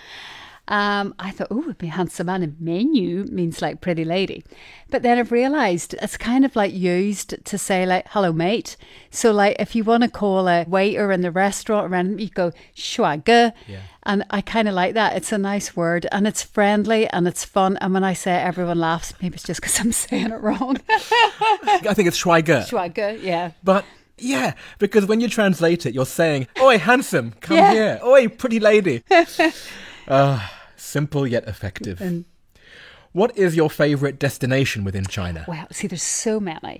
um, 0.68 1.14
I 1.18 1.30
thought, 1.30 1.48
oh, 1.50 1.62
it'd 1.62 1.78
be 1.78 1.86
handsome 1.86 2.26
man. 2.26 2.42
And 2.42 2.60
menu 2.60 3.24
means 3.24 3.62
like 3.62 3.80
pretty 3.80 4.04
lady. 4.04 4.44
But 4.90 5.02
then 5.02 5.18
I've 5.18 5.30
realised 5.32 5.94
it's 6.02 6.16
kind 6.16 6.44
of 6.44 6.56
like 6.56 6.72
used 6.72 7.34
to 7.44 7.56
say 7.58 7.86
like, 7.86 8.06
hello, 8.08 8.32
mate. 8.32 8.76
So 9.10 9.32
like 9.32 9.56
if 9.60 9.74
you 9.76 9.84
want 9.84 10.02
to 10.02 10.08
call 10.08 10.48
a 10.48 10.64
waiter 10.64 11.12
in 11.12 11.20
the 11.20 11.30
restaurant 11.30 11.92
around, 11.92 12.20
you 12.20 12.28
go, 12.30 12.52
shuaige. 12.76 13.52
Yeah. 13.68 13.80
And 14.04 14.24
I 14.30 14.40
kind 14.40 14.68
of 14.68 14.74
like 14.74 14.94
that. 14.94 15.16
It's 15.16 15.32
a 15.32 15.38
nice 15.38 15.76
word 15.76 16.06
and 16.12 16.26
it's 16.26 16.42
friendly 16.42 17.08
and 17.08 17.26
it's 17.28 17.44
fun. 17.44 17.76
And 17.78 17.94
when 17.94 18.04
I 18.04 18.12
say 18.12 18.34
it, 18.36 18.44
everyone 18.44 18.78
laughs. 18.78 19.14
Maybe 19.22 19.34
it's 19.34 19.44
just 19.44 19.60
because 19.60 19.78
I'm 19.80 19.92
saying 20.04 20.30
it 20.30 20.40
wrong. 20.40 20.78
I 20.88 21.92
think 21.94 22.08
it's 22.08 22.22
Schweiger. 22.22 22.66
Schwager, 22.68 23.20
yeah. 23.22 23.52
But 23.64 23.84
yeah, 24.18 24.54
because 24.78 25.06
when 25.06 25.20
you 25.20 25.28
translate 25.28 25.86
it, 25.86 25.94
you're 25.94 26.06
saying, 26.06 26.46
Oi, 26.60 26.78
handsome, 26.78 27.34
come 27.40 27.56
Yeah. 27.56 27.72
here. 27.72 28.00
Oi, 28.04 28.28
pretty 28.28 28.58
lady. 28.60 29.02
Ah, 30.08 30.52
simple 30.96 31.26
yet 31.26 31.44
effective. 31.46 32.00
And 32.00 32.24
What 33.12 33.36
is 33.36 33.54
your 33.54 33.70
favorite 33.70 34.18
destination 34.18 34.82
within 34.84 35.04
China? 35.18 35.44
well, 35.46 35.66
see, 35.70 35.86
there's 35.88 36.02
so 36.02 36.40
many. 36.40 36.76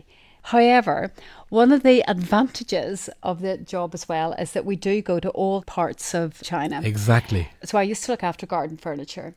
However, 0.52 1.12
one 1.60 1.70
of 1.72 1.82
the 1.82 1.98
advantages 2.08 3.10
of 3.22 3.40
the 3.40 3.58
job 3.58 3.88
as 3.94 4.08
well 4.08 4.32
is 4.44 4.52
that 4.52 4.64
we 4.64 4.76
do 4.76 5.02
go 5.02 5.18
to 5.20 5.28
all 5.30 5.62
parts 5.62 6.14
of 6.14 6.40
China. 6.42 6.80
Exactly. 6.82 7.48
So 7.64 7.78
I 7.78 7.82
used 7.82 8.04
to 8.04 8.12
look 8.12 8.22
after 8.22 8.46
garden 8.46 8.76
furniture. 8.76 9.34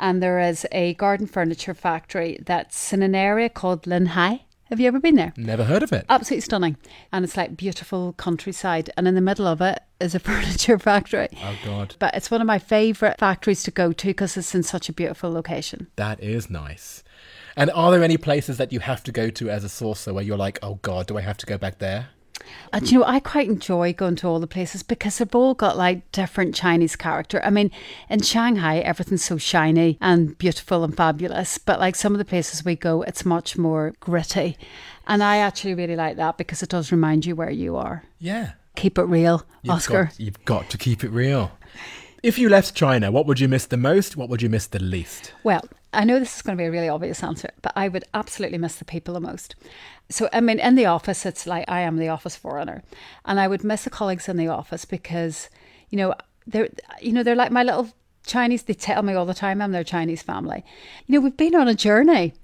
And 0.00 0.22
there 0.22 0.40
is 0.50 0.66
a 0.72 0.94
garden 0.94 1.26
furniture 1.26 1.74
factory 1.74 2.38
that's 2.50 2.92
in 2.94 3.02
an 3.02 3.14
area 3.14 3.48
called 3.48 3.82
Linhai. 3.82 4.40
Have 4.70 4.80
you 4.80 4.88
ever 4.88 5.00
been 5.00 5.16
there? 5.16 5.32
Never 5.36 5.64
heard 5.64 5.82
of 5.82 5.92
it. 5.92 6.04
Absolutely 6.08 6.40
stunning. 6.40 6.76
And 7.12 7.24
it's 7.24 7.36
like 7.36 7.56
beautiful 7.56 8.12
countryside. 8.26 8.90
And 8.96 9.06
in 9.08 9.14
the 9.14 9.20
middle 9.30 9.46
of 9.46 9.60
it 9.60 9.80
is 10.04 10.14
a 10.14 10.18
furniture 10.20 10.78
factory. 10.78 11.28
Oh, 11.42 11.56
God. 11.64 11.96
But 11.98 12.14
it's 12.14 12.30
one 12.30 12.40
of 12.40 12.46
my 12.46 12.58
favourite 12.58 13.18
factories 13.18 13.62
to 13.64 13.70
go 13.70 13.92
to 13.92 14.06
because 14.08 14.36
it's 14.36 14.54
in 14.54 14.62
such 14.62 14.88
a 14.88 14.92
beautiful 14.92 15.30
location. 15.30 15.88
That 15.96 16.22
is 16.22 16.48
nice. 16.48 17.02
And 17.56 17.70
are 17.70 17.90
there 17.90 18.02
any 18.02 18.16
places 18.16 18.56
that 18.58 18.72
you 18.72 18.80
have 18.80 19.02
to 19.04 19.12
go 19.12 19.30
to 19.30 19.50
as 19.50 19.64
a 19.64 19.68
sourcer 19.68 20.12
where 20.12 20.24
you're 20.24 20.36
like, 20.36 20.58
oh 20.62 20.76
God, 20.82 21.06
do 21.06 21.16
I 21.16 21.20
have 21.20 21.36
to 21.38 21.46
go 21.46 21.56
back 21.56 21.78
there? 21.78 22.08
Uh, 22.40 22.78
and 22.78 22.90
you 22.90 22.98
know, 22.98 23.04
I 23.04 23.20
quite 23.20 23.48
enjoy 23.48 23.92
going 23.92 24.16
to 24.16 24.26
all 24.26 24.40
the 24.40 24.46
places 24.46 24.82
because 24.82 25.18
they've 25.18 25.34
all 25.34 25.54
got 25.54 25.76
like 25.76 26.10
different 26.12 26.54
Chinese 26.54 26.96
character. 26.96 27.40
I 27.44 27.50
mean, 27.50 27.70
in 28.08 28.22
Shanghai, 28.22 28.78
everything's 28.78 29.24
so 29.24 29.38
shiny 29.38 29.98
and 30.00 30.36
beautiful 30.36 30.84
and 30.84 30.96
fabulous. 30.96 31.58
But 31.58 31.80
like 31.80 31.96
some 31.96 32.12
of 32.12 32.18
the 32.18 32.24
places 32.24 32.64
we 32.64 32.76
go, 32.76 33.02
it's 33.02 33.24
much 33.24 33.56
more 33.56 33.94
gritty. 34.00 34.58
And 35.06 35.22
I 35.22 35.38
actually 35.38 35.74
really 35.74 35.96
like 35.96 36.16
that 36.16 36.38
because 36.38 36.62
it 36.62 36.70
does 36.70 36.90
remind 36.90 37.26
you 37.26 37.36
where 37.36 37.50
you 37.50 37.76
are. 37.76 38.04
Yeah. 38.18 38.52
Keep 38.76 38.98
it 38.98 39.04
real, 39.04 39.44
You've 39.62 39.74
Oscar. 39.74 40.04
Got, 40.04 40.20
you've 40.20 40.44
got 40.44 40.70
to 40.70 40.78
keep 40.78 41.04
it 41.04 41.10
real. 41.10 41.52
If 42.22 42.38
you 42.38 42.48
left 42.48 42.74
China, 42.74 43.12
what 43.12 43.26
would 43.26 43.38
you 43.38 43.48
miss 43.48 43.66
the 43.66 43.76
most? 43.76 44.16
What 44.16 44.28
would 44.28 44.40
you 44.40 44.48
miss 44.48 44.66
the 44.66 44.78
least? 44.78 45.32
Well, 45.44 45.62
I 45.92 46.04
know 46.04 46.18
this 46.18 46.36
is 46.36 46.42
going 46.42 46.56
to 46.56 46.62
be 46.62 46.66
a 46.66 46.70
really 46.70 46.88
obvious 46.88 47.22
answer, 47.22 47.50
but 47.62 47.72
I 47.76 47.88
would 47.88 48.04
absolutely 48.14 48.58
miss 48.58 48.76
the 48.76 48.84
people 48.84 49.14
the 49.14 49.20
most. 49.20 49.54
So, 50.08 50.28
I 50.32 50.40
mean, 50.40 50.58
in 50.58 50.74
the 50.74 50.86
office, 50.86 51.24
it's 51.24 51.46
like 51.46 51.64
I 51.68 51.80
am 51.80 51.96
the 51.98 52.08
office 52.08 52.34
foreigner, 52.34 52.82
and 53.24 53.38
I 53.38 53.46
would 53.46 53.62
miss 53.62 53.84
the 53.84 53.90
colleagues 53.90 54.28
in 54.28 54.36
the 54.36 54.48
office 54.48 54.84
because, 54.84 55.48
you 55.90 55.98
know, 55.98 56.14
they're, 56.46 56.68
you 57.00 57.12
know, 57.12 57.22
they're 57.22 57.36
like 57.36 57.52
my 57.52 57.62
little 57.62 57.88
Chinese. 58.26 58.64
They 58.64 58.74
tell 58.74 59.02
me 59.02 59.14
all 59.14 59.26
the 59.26 59.34
time 59.34 59.62
I'm 59.62 59.72
their 59.72 59.84
Chinese 59.84 60.22
family. 60.22 60.64
You 61.06 61.14
know, 61.14 61.20
we've 61.20 61.36
been 61.36 61.54
on 61.54 61.68
a 61.68 61.74
journey, 61.74 62.34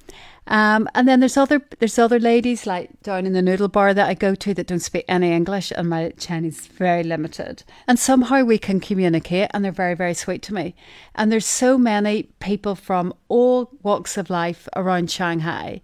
um, 0.50 0.88
and 0.96 1.06
then 1.06 1.20
there's 1.20 1.36
other 1.36 1.62
there's 1.78 1.98
other 1.98 2.18
ladies 2.18 2.66
like 2.66 3.00
down 3.02 3.24
in 3.24 3.34
the 3.34 3.40
noodle 3.40 3.68
bar 3.68 3.94
that 3.94 4.08
I 4.08 4.14
go 4.14 4.34
to 4.34 4.52
that 4.54 4.66
don't 4.66 4.80
speak 4.80 5.04
any 5.06 5.30
English, 5.30 5.72
and 5.76 5.88
my 5.88 6.10
Chinese 6.18 6.58
is 6.58 6.66
very 6.66 7.04
limited. 7.04 7.62
And 7.86 8.00
somehow 8.00 8.42
we 8.42 8.58
can 8.58 8.80
communicate, 8.80 9.48
and 9.54 9.64
they're 9.64 9.70
very 9.70 9.94
very 9.94 10.12
sweet 10.12 10.42
to 10.42 10.54
me. 10.54 10.74
And 11.14 11.30
there's 11.30 11.46
so 11.46 11.78
many 11.78 12.24
people 12.40 12.74
from 12.74 13.14
all 13.28 13.70
walks 13.84 14.18
of 14.18 14.28
life 14.28 14.68
around 14.74 15.08
Shanghai 15.08 15.80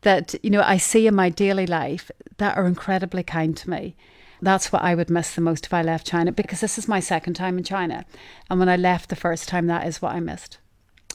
that 0.00 0.34
you 0.42 0.50
know 0.50 0.62
I 0.62 0.78
see 0.78 1.06
in 1.06 1.14
my 1.14 1.28
daily 1.28 1.66
life 1.66 2.10
that 2.38 2.56
are 2.56 2.66
incredibly 2.66 3.22
kind 3.22 3.56
to 3.58 3.70
me. 3.70 3.94
That's 4.40 4.72
what 4.72 4.82
I 4.82 4.96
would 4.96 5.10
miss 5.10 5.32
the 5.36 5.40
most 5.40 5.66
if 5.66 5.72
I 5.72 5.82
left 5.82 6.08
China 6.08 6.32
because 6.32 6.60
this 6.60 6.76
is 6.76 6.88
my 6.88 6.98
second 6.98 7.34
time 7.34 7.56
in 7.56 7.62
China, 7.62 8.04
and 8.50 8.58
when 8.58 8.68
I 8.68 8.74
left 8.74 9.10
the 9.10 9.16
first 9.16 9.48
time, 9.48 9.68
that 9.68 9.86
is 9.86 10.02
what 10.02 10.12
I 10.12 10.18
missed. 10.18 10.58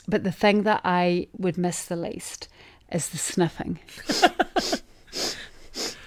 But 0.07 0.23
the 0.23 0.31
thing 0.31 0.63
that 0.63 0.79
I 0.85 1.27
would 1.37 1.57
miss 1.57 1.83
the 1.83 1.97
least 1.97 2.47
is 2.91 3.09
the 3.09 3.17
sniffing. 3.17 3.79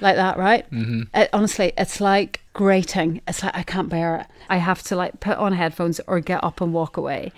like 0.00 0.16
that, 0.16 0.38
right? 0.38 0.70
Mm-hmm. 0.70 1.02
It, 1.14 1.30
honestly, 1.32 1.72
it's 1.76 2.00
like 2.00 2.40
grating. 2.52 3.20
It's 3.28 3.42
like 3.42 3.56
I 3.56 3.62
can't 3.62 3.88
bear 3.88 4.16
it. 4.16 4.26
I 4.48 4.56
have 4.56 4.82
to 4.84 4.96
like 4.96 5.20
put 5.20 5.38
on 5.38 5.52
headphones 5.52 6.00
or 6.06 6.20
get 6.20 6.42
up 6.42 6.60
and 6.60 6.72
walk 6.72 6.96
away. 6.96 7.32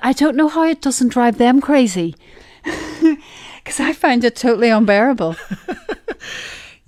I 0.00 0.12
don't 0.12 0.36
know 0.36 0.48
how 0.48 0.64
it 0.64 0.80
doesn't 0.80 1.08
drive 1.08 1.38
them 1.38 1.60
crazy 1.60 2.14
because 2.64 3.80
I 3.80 3.92
find 3.92 4.24
it 4.24 4.36
totally 4.36 4.68
unbearable. 4.68 5.36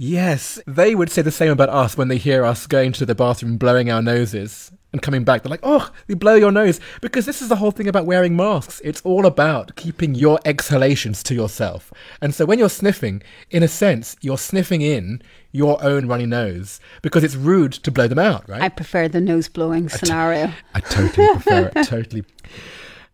Yes, 0.02 0.58
they 0.66 0.94
would 0.94 1.10
say 1.10 1.20
the 1.20 1.30
same 1.30 1.50
about 1.50 1.68
us 1.68 1.94
when 1.94 2.08
they 2.08 2.16
hear 2.16 2.42
us 2.42 2.66
going 2.66 2.92
to 2.92 3.04
the 3.04 3.14
bathroom, 3.14 3.58
blowing 3.58 3.90
our 3.90 4.00
noses, 4.00 4.72
and 4.92 5.02
coming 5.02 5.24
back. 5.24 5.42
They're 5.42 5.50
like, 5.50 5.60
oh, 5.62 5.90
you 6.08 6.16
blow 6.16 6.34
your 6.34 6.52
nose. 6.52 6.80
Because 7.00 7.26
this 7.26 7.40
is 7.42 7.48
the 7.48 7.56
whole 7.56 7.70
thing 7.70 7.88
about 7.88 8.06
wearing 8.06 8.36
masks. 8.36 8.80
It's 8.84 9.00
all 9.02 9.26
about 9.26 9.74
keeping 9.76 10.14
your 10.14 10.38
exhalations 10.44 11.22
to 11.24 11.34
yourself. 11.34 11.92
And 12.20 12.34
so 12.34 12.44
when 12.44 12.58
you're 12.58 12.68
sniffing, 12.68 13.22
in 13.50 13.62
a 13.62 13.68
sense, 13.68 14.16
you're 14.20 14.38
sniffing 14.38 14.82
in 14.82 15.22
your 15.52 15.82
own 15.82 16.06
runny 16.06 16.26
nose 16.26 16.80
because 17.02 17.24
it's 17.24 17.36
rude 17.36 17.72
to 17.72 17.90
blow 17.90 18.06
them 18.06 18.18
out, 18.18 18.48
right? 18.48 18.62
I 18.62 18.68
prefer 18.68 19.08
the 19.08 19.20
nose 19.20 19.48
blowing 19.48 19.88
scenario. 19.88 20.52
I 20.74 20.80
totally 20.80 21.26
prefer 21.32 21.72
it. 21.74 21.84
Totally. 21.90 22.24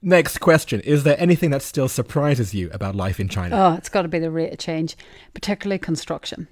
Next 0.03 0.39
question. 0.39 0.81
Is 0.81 1.05
there 1.05 1.17
anything 1.19 1.51
that 1.51 1.63
still 1.63 1.89
surprises 1.89 2.55
you 2.55 2.71
about 2.73 2.95
life 2.95 3.19
in 3.19 3.29
China? 3.29 3.57
Oh, 3.57 3.75
it's 3.75 3.89
got 3.89 4.03
to 4.03 4.09
be 4.09 4.19
the 4.19 4.31
rate 4.31 4.53
of 4.53 4.59
change, 4.59 4.97
particularly 5.33 5.79
construction. 5.79 6.49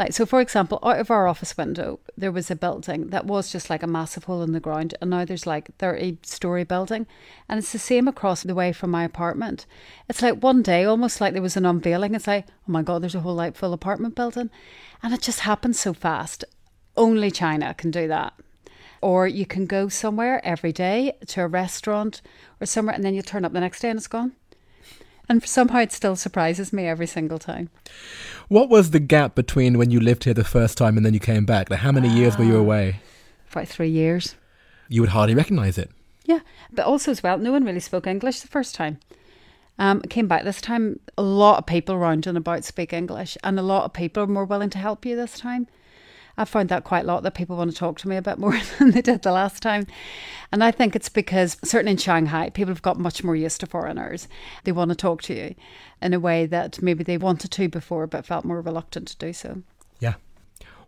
Like, 0.00 0.14
so 0.14 0.24
for 0.24 0.40
example, 0.40 0.78
out 0.82 0.98
of 0.98 1.10
our 1.10 1.26
office 1.26 1.58
window, 1.58 2.00
there 2.16 2.32
was 2.32 2.50
a 2.50 2.56
building 2.56 3.08
that 3.08 3.26
was 3.26 3.52
just 3.52 3.68
like 3.68 3.82
a 3.82 3.86
massive 3.86 4.24
hole 4.24 4.40
in 4.40 4.52
the 4.52 4.58
ground, 4.58 4.94
and 4.98 5.10
now 5.10 5.26
there's 5.26 5.46
like 5.46 5.76
30 5.76 6.16
story 6.22 6.64
building, 6.64 7.06
and 7.50 7.58
it's 7.58 7.72
the 7.72 7.78
same 7.78 8.08
across 8.08 8.42
the 8.42 8.54
way 8.54 8.72
from 8.72 8.90
my 8.90 9.04
apartment. 9.04 9.66
It's 10.08 10.22
like 10.22 10.42
one 10.42 10.62
day, 10.62 10.84
almost 10.84 11.20
like 11.20 11.34
there 11.34 11.42
was 11.42 11.58
an 11.58 11.66
unveiling. 11.66 12.14
It's 12.14 12.26
like, 12.26 12.46
oh 12.48 12.72
my 12.72 12.80
God, 12.80 13.02
there's 13.02 13.14
a 13.14 13.20
whole 13.20 13.34
light 13.34 13.58
full 13.58 13.74
apartment 13.74 14.14
building. 14.14 14.48
And 15.02 15.12
it 15.12 15.20
just 15.20 15.40
happens 15.40 15.78
so 15.78 15.92
fast. 15.92 16.46
Only 16.96 17.30
China 17.30 17.74
can 17.74 17.90
do 17.90 18.08
that. 18.08 18.32
Or 19.02 19.28
you 19.28 19.44
can 19.44 19.66
go 19.66 19.90
somewhere 19.90 20.40
every 20.42 20.72
day 20.72 21.12
to 21.26 21.42
a 21.42 21.46
restaurant 21.46 22.22
or 22.58 22.64
somewhere, 22.64 22.94
and 22.94 23.04
then 23.04 23.12
you 23.12 23.20
turn 23.20 23.44
up 23.44 23.52
the 23.52 23.60
next 23.60 23.80
day 23.80 23.90
and 23.90 23.98
it's 23.98 24.06
gone. 24.06 24.32
And 25.30 25.46
somehow 25.46 25.78
it 25.78 25.92
still 25.92 26.16
surprises 26.16 26.72
me 26.72 26.88
every 26.88 27.06
single 27.06 27.38
time. 27.38 27.70
What 28.48 28.68
was 28.68 28.90
the 28.90 28.98
gap 28.98 29.36
between 29.36 29.78
when 29.78 29.92
you 29.92 30.00
lived 30.00 30.24
here 30.24 30.34
the 30.34 30.42
first 30.42 30.76
time 30.76 30.96
and 30.96 31.06
then 31.06 31.14
you 31.14 31.20
came 31.20 31.46
back? 31.46 31.70
Like, 31.70 31.78
how 31.80 31.92
many 31.92 32.08
years 32.08 32.36
were 32.36 32.44
you 32.44 32.56
Ah. 32.56 32.60
away? 32.60 33.00
About 33.52 33.68
three 33.68 33.88
years. 33.90 34.34
You 34.88 35.02
would 35.02 35.10
hardly 35.10 35.36
recognize 35.36 35.78
it. 35.78 35.88
Yeah, 36.24 36.40
but 36.72 36.84
also 36.84 37.12
as 37.12 37.22
well, 37.22 37.38
no 37.38 37.52
one 37.52 37.64
really 37.64 37.78
spoke 37.78 38.08
English 38.08 38.40
the 38.40 38.48
first 38.48 38.74
time. 38.74 38.98
Um, 39.78 40.00
came 40.02 40.26
back 40.26 40.42
this 40.42 40.60
time. 40.60 40.98
A 41.16 41.22
lot 41.22 41.58
of 41.58 41.66
people 41.66 41.94
around 41.94 42.26
and 42.26 42.36
about 42.36 42.64
speak 42.64 42.92
English, 42.92 43.38
and 43.44 43.56
a 43.56 43.62
lot 43.62 43.84
of 43.84 43.92
people 43.92 44.24
are 44.24 44.26
more 44.26 44.44
willing 44.44 44.70
to 44.70 44.78
help 44.78 45.06
you 45.06 45.14
this 45.14 45.38
time. 45.38 45.68
I 46.36 46.44
found 46.44 46.68
that 46.68 46.84
quite 46.84 47.04
a 47.04 47.06
lot 47.06 47.22
that 47.22 47.34
people 47.34 47.56
want 47.56 47.70
to 47.70 47.76
talk 47.76 47.98
to 47.98 48.08
me 48.08 48.16
a 48.16 48.22
bit 48.22 48.38
more 48.38 48.58
than 48.78 48.90
they 48.92 49.02
did 49.02 49.22
the 49.22 49.32
last 49.32 49.62
time. 49.62 49.86
And 50.52 50.64
I 50.64 50.70
think 50.70 50.96
it's 50.96 51.08
because, 51.08 51.56
certainly 51.62 51.92
in 51.92 51.98
Shanghai, 51.98 52.50
people 52.50 52.72
have 52.72 52.82
got 52.82 52.98
much 52.98 53.22
more 53.22 53.36
used 53.36 53.60
to 53.60 53.66
foreigners. 53.66 54.28
They 54.64 54.72
want 54.72 54.90
to 54.90 54.96
talk 54.96 55.22
to 55.22 55.34
you 55.34 55.54
in 56.02 56.14
a 56.14 56.20
way 56.20 56.46
that 56.46 56.82
maybe 56.82 57.04
they 57.04 57.18
wanted 57.18 57.50
to 57.52 57.68
before 57.68 58.06
but 58.06 58.26
felt 58.26 58.44
more 58.44 58.60
reluctant 58.60 59.08
to 59.08 59.16
do 59.16 59.32
so. 59.32 59.62
Yeah. 60.00 60.14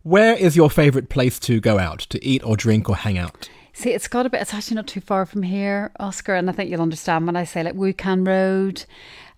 Where 0.03 0.35
is 0.35 0.57
your 0.57 0.71
favorite 0.71 1.09
place 1.09 1.39
to 1.41 1.61
go 1.61 1.79
out 1.79 2.01
to 2.01 2.25
eat 2.25 2.45
or 2.45 2.57
drink 2.57 2.89
or 2.89 2.97
hang 2.97 3.19
out? 3.19 3.49
See, 3.73 3.91
it's 3.91 4.09
got 4.09 4.27
a 4.27 4.31
bit, 4.31 4.43
it's 4.43 4.53
actually 4.53 4.75
not 4.75 4.87
too 4.87 5.01
far 5.01 5.25
from 5.25 5.43
here, 5.43 5.93
Oscar, 5.99 6.35
and 6.35 6.51
I 6.51 6.53
think 6.53 6.71
you'll 6.71 6.83
understand 6.83 7.27
when 7.27 7.37
I 7.37 7.45
say 7.45 7.63
like 7.63 7.75
Wukang 7.75 8.27
Road, 8.27 8.85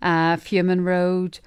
uh, 0.03 0.37
Fumin 0.37 0.85
Road. 0.85 1.39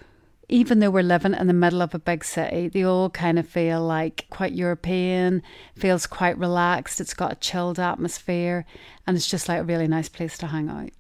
Even 0.50 0.80
though 0.80 0.90
we're 0.90 1.04
living 1.04 1.34
in 1.34 1.48
the 1.48 1.54
middle 1.54 1.82
of 1.82 1.94
a 1.94 2.00
big 2.00 2.24
city, 2.24 2.70
they 2.70 2.84
all 2.84 3.10
kind 3.10 3.38
of 3.38 3.48
feel 3.48 3.82
like 3.82 4.26
quite 4.30 4.54
European, 4.54 5.44
feels 5.76 6.08
quite 6.08 6.38
relaxed. 6.38 7.02
It's 7.02 7.14
got 7.14 7.34
a 7.34 7.36
chilled 7.36 7.80
atmosphere, 7.80 8.66
and 9.06 9.18
it's 9.18 9.28
just 9.28 9.50
like 9.50 9.60
a 9.60 9.66
really 9.66 9.88
nice 9.88 10.08
place 10.08 10.38
to 10.38 10.48
hang 10.48 10.70
out. 10.70 10.92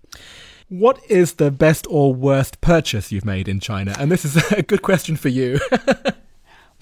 What 0.67 0.99
is 1.09 1.35
the 1.35 1.49
best 1.49 1.87
or 1.89 2.13
worst 2.13 2.59
purchase 2.59 3.09
you've 3.09 3.23
made 3.23 3.47
in 3.47 3.61
China? 3.61 3.95
And 3.97 4.11
this 4.11 4.25
is 4.25 4.35
a 4.51 4.63
good 4.63 4.81
question 4.81 5.15
for 5.15 5.29
you. 5.29 5.59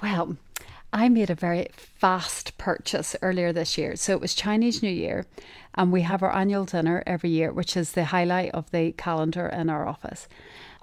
Well, 0.02 0.38
I 0.94 1.10
made 1.10 1.30
a 1.30 1.36
very 1.36 1.68
fast 1.74 2.58
purchase 2.58 3.16
earlier 3.22 3.52
this 3.52 3.78
year. 3.78 3.96
So 3.96 4.12
it 4.12 4.22
was 4.22 4.36
Chinese 4.36 4.84
New 4.84 4.90
Year, 4.90 5.26
and 5.74 5.92
we 5.92 6.02
have 6.02 6.22
our 6.22 6.36
annual 6.36 6.66
dinner 6.66 7.02
every 7.08 7.30
year, 7.30 7.52
which 7.52 7.76
is 7.76 7.94
the 7.94 8.06
highlight 8.06 8.52
of 8.52 8.70
the 8.72 8.92
calendar 8.92 9.48
in 9.48 9.70
our 9.70 9.88
office. 9.88 10.28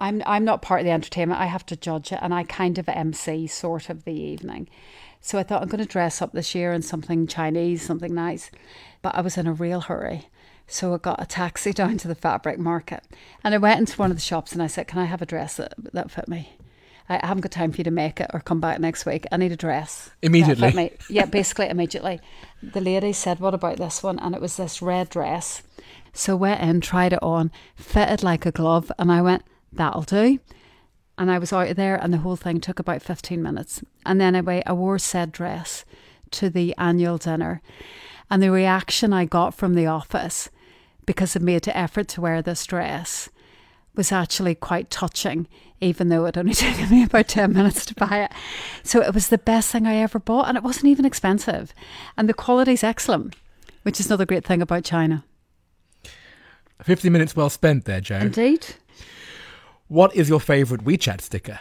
I'm 0.03 0.21
I'm 0.25 0.43
not 0.43 0.61
part 0.61 0.81
of 0.81 0.85
the 0.85 0.91
entertainment. 0.91 1.39
I 1.39 1.45
have 1.45 1.65
to 1.67 1.77
judge 1.77 2.11
it, 2.11 2.19
and 2.21 2.33
I 2.33 2.43
kind 2.43 2.77
of 2.77 2.89
MC 2.89 3.47
sort 3.47 3.89
of 3.89 4.03
the 4.03 4.11
evening. 4.11 4.67
So 5.21 5.39
I 5.39 5.43
thought 5.43 5.61
I'm 5.61 5.69
going 5.69 5.81
to 5.83 5.89
dress 5.89 6.21
up 6.21 6.33
this 6.33 6.53
year 6.53 6.73
in 6.73 6.81
something 6.81 7.25
Chinese, 7.25 7.81
something 7.81 8.13
nice. 8.13 8.51
But 9.01 9.15
I 9.15 9.21
was 9.21 9.37
in 9.37 9.47
a 9.47 9.53
real 9.53 9.79
hurry. 9.79 10.27
So 10.67 10.93
I 10.93 10.97
got 10.97 11.23
a 11.23 11.25
taxi 11.25 11.71
down 11.81 11.97
to 11.99 12.09
the 12.09 12.15
fabric 12.15 12.59
market. 12.59 13.05
And 13.45 13.55
I 13.55 13.57
went 13.59 13.79
into 13.79 13.95
one 13.95 14.11
of 14.11 14.17
the 14.17 14.21
shops 14.21 14.51
and 14.51 14.61
I 14.61 14.67
said, 14.67 14.89
Can 14.89 14.99
I 14.99 15.05
have 15.05 15.21
a 15.21 15.25
dress 15.25 15.55
that, 15.55 15.73
that 15.93 16.11
fit 16.11 16.27
me? 16.27 16.57
I 17.07 17.25
haven't 17.25 17.41
got 17.41 17.51
time 17.53 17.71
for 17.71 17.77
you 17.77 17.85
to 17.85 17.91
make 17.91 18.19
it 18.19 18.31
or 18.33 18.41
come 18.41 18.59
back 18.59 18.79
next 18.81 19.05
week. 19.05 19.25
I 19.31 19.37
need 19.37 19.53
a 19.53 19.57
dress. 19.57 20.09
Immediately. 20.21 20.67
fit 20.67 20.75
me." 20.75 20.91
Yeah, 21.09 21.25
basically 21.25 21.69
immediately. 21.69 22.19
The 22.61 22.81
lady 22.81 23.13
said, 23.13 23.39
What 23.39 23.53
about 23.53 23.77
this 23.77 24.03
one? 24.03 24.19
And 24.19 24.35
it 24.35 24.41
was 24.41 24.57
this 24.57 24.81
red 24.81 25.09
dress. 25.09 25.63
So 26.11 26.35
went 26.35 26.59
in, 26.59 26.81
tried 26.81 27.13
it 27.13 27.23
on, 27.23 27.51
fitted 27.77 28.21
like 28.21 28.45
a 28.45 28.51
glove, 28.51 28.91
and 28.99 29.09
I 29.09 29.21
went, 29.21 29.43
That'll 29.75 30.03
do. 30.03 30.39
And 31.17 31.29
I 31.29 31.37
was 31.37 31.53
out 31.53 31.69
of 31.69 31.75
there, 31.75 31.95
and 31.95 32.11
the 32.11 32.19
whole 32.19 32.35
thing 32.35 32.59
took 32.59 32.79
about 32.79 33.01
15 33.01 33.41
minutes. 33.41 33.83
And 34.05 34.19
then 34.19 34.35
anyway, 34.35 34.63
I 34.65 34.73
wore 34.73 34.97
said 34.97 35.31
dress 35.31 35.85
to 36.31 36.49
the 36.49 36.75
annual 36.77 37.17
dinner. 37.17 37.61
And 38.29 38.41
the 38.41 38.51
reaction 38.51 39.13
I 39.13 39.25
got 39.25 39.53
from 39.53 39.75
the 39.75 39.85
office, 39.85 40.49
because 41.05 41.35
I 41.35 41.39
made 41.39 41.63
the 41.63 41.77
effort 41.77 42.07
to 42.09 42.21
wear 42.21 42.41
this 42.41 42.65
dress, 42.65 43.29
was 43.95 44.11
actually 44.11 44.55
quite 44.55 44.89
touching, 44.89 45.47
even 45.79 46.09
though 46.09 46.25
it 46.25 46.37
only 46.37 46.53
took 46.55 46.89
me 46.89 47.03
about 47.03 47.27
10 47.27 47.53
minutes 47.53 47.85
to 47.85 47.95
buy 47.95 48.23
it. 48.23 48.31
So 48.83 49.01
it 49.01 49.13
was 49.13 49.29
the 49.29 49.37
best 49.37 49.69
thing 49.69 49.85
I 49.85 49.97
ever 49.97 50.17
bought, 50.17 50.47
and 50.47 50.57
it 50.57 50.63
wasn't 50.63 50.87
even 50.87 51.05
expensive. 51.05 51.73
And 52.17 52.27
the 52.27 52.33
quality's 52.33 52.83
excellent, 52.83 53.35
which 53.83 53.99
is 53.99 54.07
another 54.07 54.25
great 54.25 54.45
thing 54.45 54.61
about 54.61 54.83
China. 54.83 55.23
50 56.81 57.09
minutes 57.09 57.35
well 57.35 57.49
spent 57.49 57.85
there, 57.85 58.01
Joe. 58.01 58.17
Indeed. 58.17 58.65
What 59.93 60.15
is 60.15 60.27
your 60.27 60.39
favorite 60.39 60.83
WeChat 60.83 61.21
sticker? 61.21 61.59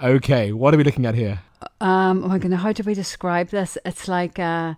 Okay, 0.00 0.52
what 0.52 0.72
are 0.72 0.76
we 0.76 0.84
looking 0.84 1.06
at 1.06 1.16
here? 1.16 1.40
Um, 1.80 2.22
oh 2.22 2.28
my 2.28 2.38
goodness, 2.38 2.60
how 2.60 2.70
do 2.70 2.84
we 2.84 2.94
describe 2.94 3.48
this? 3.48 3.76
It's 3.84 4.06
like 4.06 4.38
uh, 4.38 4.74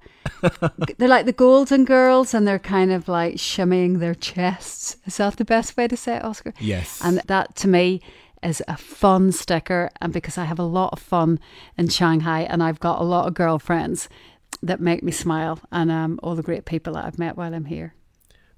they're 0.96 1.10
like 1.10 1.26
the 1.26 1.34
Golden 1.34 1.84
Girls, 1.84 2.32
and 2.32 2.48
they're 2.48 2.58
kind 2.58 2.90
of 2.90 3.06
like 3.06 3.34
shimmying 3.34 3.98
their 3.98 4.14
chests. 4.14 4.96
Is 5.04 5.18
that 5.18 5.36
the 5.36 5.44
best 5.44 5.76
way 5.76 5.88
to 5.88 5.94
say 5.94 6.16
it, 6.16 6.24
Oscar? 6.24 6.54
Yes. 6.58 7.02
And 7.04 7.20
that 7.26 7.54
to 7.56 7.68
me 7.68 8.00
is 8.42 8.62
a 8.66 8.78
fun 8.78 9.30
sticker, 9.30 9.90
and 10.00 10.10
because 10.10 10.38
I 10.38 10.44
have 10.44 10.58
a 10.58 10.62
lot 10.62 10.94
of 10.94 11.00
fun 11.00 11.38
in 11.76 11.88
Shanghai, 11.88 12.44
and 12.44 12.62
I've 12.62 12.80
got 12.80 12.98
a 12.98 13.04
lot 13.04 13.26
of 13.26 13.34
girlfriends 13.34 14.08
that 14.62 14.80
make 14.80 15.02
me 15.02 15.12
smile, 15.12 15.60
and 15.70 15.90
um, 15.90 16.18
all 16.22 16.34
the 16.34 16.42
great 16.42 16.64
people 16.64 16.94
that 16.94 17.04
I've 17.04 17.18
met 17.18 17.36
while 17.36 17.54
I'm 17.54 17.66
here. 17.66 17.92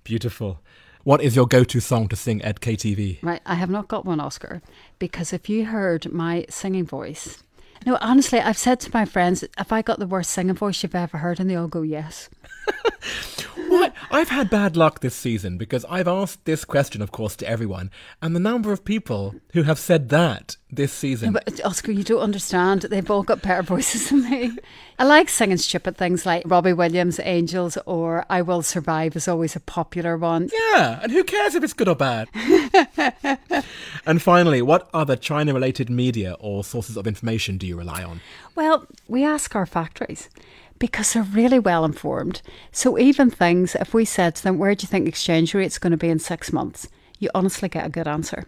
Beautiful. 0.04 0.60
What 1.08 1.22
is 1.22 1.34
your 1.34 1.46
go 1.46 1.64
to 1.64 1.80
song 1.80 2.08
to 2.08 2.16
sing 2.16 2.42
at 2.42 2.60
KTV? 2.60 3.20
Right, 3.22 3.40
I 3.46 3.54
have 3.54 3.70
not 3.70 3.88
got 3.88 4.04
one 4.04 4.20
Oscar 4.20 4.60
because 4.98 5.32
if 5.32 5.48
you 5.48 5.64
heard 5.64 6.12
my 6.12 6.44
singing 6.50 6.84
voice, 6.84 7.42
no, 7.86 7.96
honestly, 8.02 8.40
I've 8.40 8.58
said 8.58 8.78
to 8.80 8.90
my 8.92 9.06
friends, 9.06 9.42
if 9.58 9.72
I 9.72 9.80
got 9.80 10.00
the 10.00 10.06
worst 10.06 10.30
singing 10.30 10.54
voice 10.54 10.82
you've 10.82 10.94
ever 10.94 11.16
heard, 11.16 11.40
and 11.40 11.48
they 11.48 11.56
all 11.56 11.66
go 11.66 11.80
yes. 11.80 12.28
What? 13.68 13.92
I've 14.10 14.30
had 14.30 14.48
bad 14.48 14.76
luck 14.76 15.00
this 15.00 15.14
season 15.14 15.58
because 15.58 15.84
I've 15.90 16.08
asked 16.08 16.46
this 16.46 16.64
question, 16.64 17.02
of 17.02 17.12
course, 17.12 17.36
to 17.36 17.48
everyone, 17.48 17.90
and 18.22 18.34
the 18.34 18.40
number 18.40 18.72
of 18.72 18.84
people 18.84 19.34
who 19.52 19.64
have 19.64 19.78
said 19.78 20.08
that 20.08 20.56
this 20.70 20.92
season. 20.92 21.34
But 21.34 21.60
uh, 21.60 21.68
Oscar, 21.68 21.92
you 21.92 22.02
don't 22.02 22.22
understand. 22.22 22.82
They've 22.82 23.10
all 23.10 23.22
got 23.22 23.42
better 23.42 23.62
voices 23.62 24.08
than 24.08 24.28
me. 24.30 24.56
I 24.98 25.04
like 25.04 25.28
singing 25.28 25.58
stupid 25.58 25.98
things 25.98 26.24
like 26.24 26.44
Robbie 26.46 26.72
Williams' 26.72 27.20
Angels 27.22 27.76
or 27.84 28.24
I 28.30 28.40
Will 28.40 28.62
Survive 28.62 29.16
is 29.16 29.28
always 29.28 29.54
a 29.54 29.60
popular 29.60 30.16
one. 30.16 30.48
Yeah, 30.52 31.00
and 31.02 31.12
who 31.12 31.22
cares 31.22 31.54
if 31.54 31.62
it's 31.62 31.74
good 31.74 31.88
or 31.88 31.96
bad? 31.96 32.28
and 34.06 34.22
finally, 34.22 34.62
what 34.62 34.88
other 34.94 35.16
China 35.16 35.52
related 35.52 35.90
media 35.90 36.36
or 36.40 36.64
sources 36.64 36.96
of 36.96 37.06
information 37.06 37.58
do 37.58 37.66
you 37.66 37.76
rely 37.76 38.02
on? 38.02 38.20
Well, 38.54 38.86
we 39.06 39.24
ask 39.24 39.54
our 39.54 39.66
factories 39.66 40.30
because 40.78 41.12
they're 41.12 41.22
really 41.22 41.58
well 41.58 41.84
informed. 41.84 42.42
So 42.72 42.98
even 42.98 43.30
things, 43.30 43.74
if 43.74 43.94
we 43.94 44.04
said 44.04 44.34
to 44.36 44.42
them, 44.42 44.58
where 44.58 44.74
do 44.74 44.84
you 44.84 44.88
think 44.88 45.08
exchange 45.08 45.54
rate's 45.54 45.78
going 45.78 45.90
to 45.90 45.96
be 45.96 46.08
in 46.08 46.18
six 46.18 46.52
months? 46.52 46.88
You 47.18 47.30
honestly 47.34 47.68
get 47.68 47.86
a 47.86 47.90
good 47.90 48.08
answer. 48.08 48.44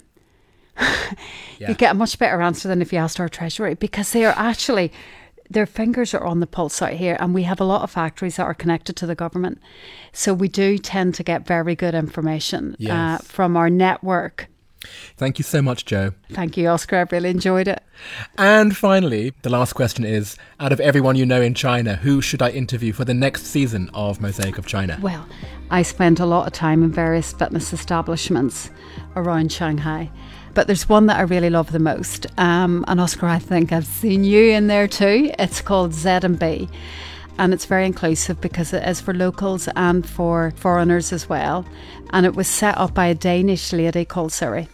Yeah. 1.58 1.68
You 1.68 1.74
get 1.74 1.90
a 1.90 1.94
much 1.94 2.18
better 2.18 2.40
answer 2.40 2.68
than 2.68 2.80
if 2.80 2.90
you 2.90 2.98
asked 2.98 3.20
our 3.20 3.28
treasury 3.28 3.74
because 3.74 4.12
they 4.12 4.24
are 4.24 4.32
actually 4.34 4.90
their 5.50 5.66
fingers 5.66 6.14
are 6.14 6.24
on 6.24 6.40
the 6.40 6.46
pulse 6.46 6.80
out 6.80 6.92
here 6.92 7.16
and 7.20 7.34
we 7.34 7.42
have 7.42 7.60
a 7.60 7.64
lot 7.64 7.82
of 7.82 7.90
factories 7.90 8.36
that 8.36 8.44
are 8.44 8.54
connected 8.54 8.96
to 8.96 9.06
the 9.06 9.16
government. 9.16 9.60
So 10.12 10.32
we 10.32 10.48
do 10.48 10.78
tend 10.78 11.14
to 11.16 11.22
get 11.22 11.46
very 11.46 11.74
good 11.74 11.94
information 11.94 12.76
uh, 12.94 13.18
from 13.18 13.56
our 13.56 13.68
network. 13.68 14.48
Thank 15.16 15.38
you 15.38 15.42
so 15.42 15.60
much, 15.60 15.84
Joe. 15.84 16.12
Thank 16.30 16.56
you, 16.56 16.68
Oscar. 16.68 16.98
I've 16.98 17.12
really 17.12 17.30
enjoyed 17.30 17.68
it. 17.68 17.82
And 18.38 18.76
finally, 18.76 19.34
the 19.42 19.50
last 19.50 19.74
question 19.74 20.04
is 20.04 20.36
out 20.58 20.72
of 20.72 20.80
everyone 20.80 21.16
you 21.16 21.26
know 21.26 21.42
in 21.42 21.54
China, 21.54 21.96
who 21.96 22.22
should 22.22 22.40
I 22.40 22.50
interview 22.50 22.92
for 22.92 23.04
the 23.04 23.14
next 23.14 23.46
season 23.46 23.90
of 23.92 24.20
Mosaic 24.20 24.56
of 24.58 24.66
China? 24.66 24.98
Well, 25.02 25.26
I 25.70 25.82
spent 25.82 26.18
a 26.20 26.26
lot 26.26 26.46
of 26.46 26.52
time 26.52 26.82
in 26.82 26.90
various 26.90 27.32
fitness 27.32 27.72
establishments 27.72 28.70
around 29.16 29.52
Shanghai, 29.52 30.10
but 30.54 30.66
there's 30.66 30.88
one 30.88 31.06
that 31.06 31.18
I 31.18 31.22
really 31.22 31.50
love 31.50 31.72
the 31.72 31.78
most. 31.78 32.26
Um, 32.38 32.84
and 32.88 33.00
Oscar, 33.00 33.26
I 33.26 33.38
think 33.38 33.72
I've 33.72 33.86
seen 33.86 34.24
you 34.24 34.50
in 34.50 34.66
there 34.66 34.88
too. 34.88 35.30
It's 35.38 35.60
called 35.60 35.92
Z&B. 35.92 36.22
And 36.22 36.68
it's 37.54 37.64
very 37.64 37.86
inclusive 37.86 38.40
because 38.40 38.72
it 38.74 38.86
is 38.86 39.00
for 39.00 39.14
locals 39.14 39.68
and 39.74 40.06
for 40.06 40.52
foreigners 40.56 41.12
as 41.12 41.28
well. 41.28 41.64
And 42.10 42.26
it 42.26 42.34
was 42.34 42.46
set 42.46 42.76
up 42.76 42.92
by 42.92 43.06
a 43.06 43.14
Danish 43.14 43.72
lady 43.72 44.04
called 44.04 44.32
Siri, 44.32 44.68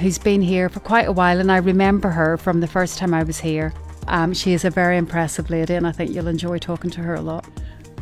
who's 0.00 0.18
been 0.18 0.40
here 0.40 0.68
for 0.68 0.80
quite 0.80 1.08
a 1.08 1.12
while. 1.12 1.38
And 1.38 1.52
I 1.52 1.58
remember 1.58 2.08
her 2.08 2.36
from 2.38 2.60
the 2.60 2.66
first 2.66 2.96
time 2.96 3.12
I 3.12 3.22
was 3.22 3.38
here. 3.38 3.74
Um, 4.08 4.32
she 4.32 4.54
is 4.54 4.64
a 4.64 4.70
very 4.70 4.96
impressive 4.96 5.50
lady, 5.50 5.74
and 5.74 5.86
I 5.86 5.92
think 5.92 6.12
you'll 6.14 6.26
enjoy 6.28 6.58
talking 6.58 6.90
to 6.92 7.00
her 7.00 7.14
a 7.14 7.20
lot. 7.20 7.46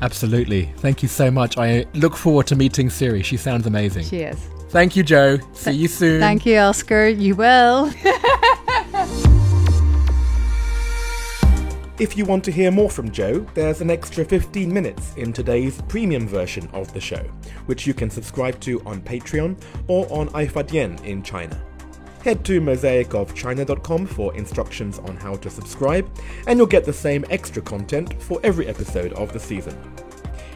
Absolutely. 0.01 0.73
Thank 0.77 1.03
you 1.03 1.09
so 1.09 1.31
much. 1.31 1.59
I 1.59 1.85
look 1.95 2.17
forward 2.17 2.47
to 2.49 2.57
meeting 2.57 2.89
Siri. 2.89 3.23
She 3.23 3.37
sounds 3.37 3.67
amazing. 3.67 4.05
She 4.05 4.21
is. 4.21 4.39
Thank 4.69 4.97
you, 4.97 5.03
Joe. 5.03 5.39
See 5.55 5.73
you 5.73 5.89
soon. 5.89 6.21
Thank 6.21 6.47
you, 6.47 6.59
Oscar. 6.59 7.09
You 7.09 7.35
will. 7.35 7.93
If 11.99 12.17
you 12.17 12.25
want 12.25 12.45
to 12.45 12.53
hear 12.53 12.71
more 12.71 12.89
from 12.89 13.11
Joe, 13.11 13.41
there's 13.55 13.81
an 13.81 13.91
extra 13.91 14.25
15 14.25 14.73
minutes 14.73 15.15
in 15.17 15.33
today's 15.33 15.83
premium 15.89 16.29
version 16.29 16.69
of 16.73 16.93
the 16.95 17.01
show, 17.01 17.25
which 17.67 17.89
you 17.89 17.95
can 17.95 18.09
subscribe 18.09 18.61
to 18.61 18.81
on 18.87 19.01
Patreon 19.01 19.61
or 19.89 20.07
on 20.13 20.29
Aifadian 20.29 21.03
in 21.03 21.25
China. 21.25 21.61
Head 22.23 22.45
to 22.45 22.61
mosaicofchina.com 22.61 24.07
for 24.07 24.33
instructions 24.37 25.01
on 25.01 25.17
how 25.17 25.35
to 25.35 25.51
subscribe, 25.51 26.09
and 26.47 26.57
you'll 26.57 26.69
get 26.69 26.85
the 26.85 26.93
same 26.93 27.25
extra 27.31 27.61
content 27.61 28.23
for 28.23 28.39
every 28.45 28.69
episode 28.69 29.13
of 29.15 29.33
the 29.33 29.41
season. 29.41 29.77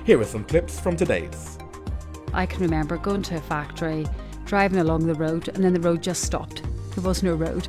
Here 0.04 0.20
are 0.20 0.24
some 0.24 0.44
clips 0.44 0.78
from 0.78 0.96
today's. 0.96 1.58
I 2.32 2.46
can 2.46 2.62
remember 2.62 2.98
going 2.98 3.22
to 3.22 3.38
a 3.38 3.40
factory, 3.40 4.06
driving 4.44 4.78
along 4.78 5.08
the 5.08 5.14
road, 5.14 5.48
and 5.48 5.64
then 5.64 5.74
the 5.74 5.80
road 5.80 6.04
just 6.04 6.22
stopped. 6.22 6.62
There 6.94 7.02
was 7.02 7.24
no 7.24 7.34
road. 7.34 7.66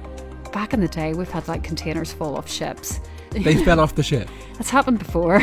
Back 0.51 0.75
in 0.75 0.79
the 0.79 0.87
day, 0.87 1.15
we've 1.15 1.27
had 1.27 1.47
like 1.47 1.63
containers 1.63 2.13
fall 2.13 2.37
off 2.37 2.47
ships. 2.47 2.99
They 3.33 3.55
fell 3.65 3.79
off 3.79 3.95
the 3.95 4.03
ship. 4.03 4.29
That's 4.53 4.69
happened 4.69 4.99
before. 4.99 5.41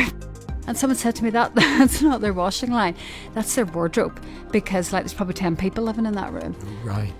And 0.67 0.77
someone 0.77 0.97
said 0.97 1.15
to 1.15 1.23
me 1.23 1.31
that 1.31 1.55
that's 1.55 2.01
not 2.01 2.21
their 2.21 2.33
washing 2.33 2.71
line, 2.71 2.95
that's 3.33 3.55
their 3.55 3.65
wardrobe 3.65 4.23
because 4.51 4.93
like 4.93 5.03
there's 5.03 5.13
probably 5.13 5.33
10 5.33 5.55
people 5.55 5.83
living 5.83 6.05
in 6.05 6.13
that 6.13 6.31
room. 6.31 6.55
Right. 6.83 7.13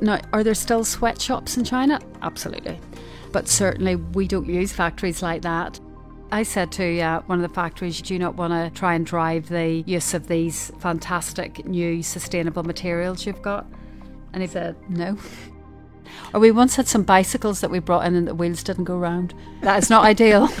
Now, 0.00 0.18
are 0.32 0.42
there 0.42 0.54
still 0.54 0.84
sweatshops 0.84 1.56
in 1.56 1.64
China? 1.64 2.00
Absolutely. 2.22 2.80
But 3.32 3.48
certainly 3.48 3.96
we 3.96 4.26
don't 4.26 4.46
use 4.46 4.72
factories 4.72 5.22
like 5.22 5.42
that. 5.42 5.78
I 6.32 6.42
said 6.42 6.72
to 6.72 7.00
uh, 7.00 7.20
one 7.22 7.42
of 7.42 7.48
the 7.48 7.54
factories, 7.54 8.00
do 8.00 8.14
you 8.14 8.20
not 8.20 8.36
want 8.36 8.52
to 8.52 8.70
try 8.78 8.94
and 8.94 9.04
drive 9.04 9.48
the 9.48 9.82
use 9.86 10.14
of 10.14 10.28
these 10.28 10.70
fantastic 10.78 11.66
new 11.66 12.02
sustainable 12.02 12.62
materials 12.62 13.26
you've 13.26 13.42
got? 13.42 13.66
And 14.32 14.42
he 14.42 14.48
said, 14.48 14.76
no. 14.88 15.18
Or 16.32 16.40
we 16.40 16.50
once 16.50 16.76
had 16.76 16.88
some 16.88 17.02
bicycles 17.02 17.60
that 17.60 17.70
we 17.70 17.78
brought 17.78 18.06
in 18.06 18.14
and 18.14 18.26
the 18.28 18.34
wheels 18.34 18.62
didn't 18.62 18.84
go 18.84 18.96
round. 18.96 19.34
That 19.62 19.82
is 19.82 19.90
not 19.90 20.04
ideal. 20.04 20.48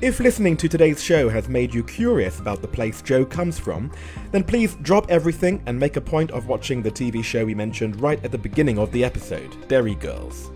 If 0.00 0.20
listening 0.20 0.58
to 0.58 0.68
today's 0.68 1.02
show 1.02 1.30
has 1.30 1.48
made 1.48 1.72
you 1.72 1.82
curious 1.82 2.38
about 2.38 2.60
the 2.60 2.68
place 2.68 3.00
Joe 3.00 3.24
comes 3.24 3.58
from, 3.58 3.90
then 4.32 4.44
please 4.44 4.74
drop 4.82 5.10
everything 5.10 5.62
and 5.64 5.78
make 5.78 5.96
a 5.96 6.00
point 6.00 6.30
of 6.32 6.46
watching 6.46 6.82
the 6.82 6.90
TV 6.90 7.24
show 7.24 7.46
we 7.46 7.54
mentioned 7.54 7.98
right 8.02 8.22
at 8.22 8.30
the 8.30 8.36
beginning 8.36 8.76
of 8.78 8.92
the 8.92 9.02
episode, 9.02 9.66
Derry 9.66 9.94
Girls. 9.94 10.50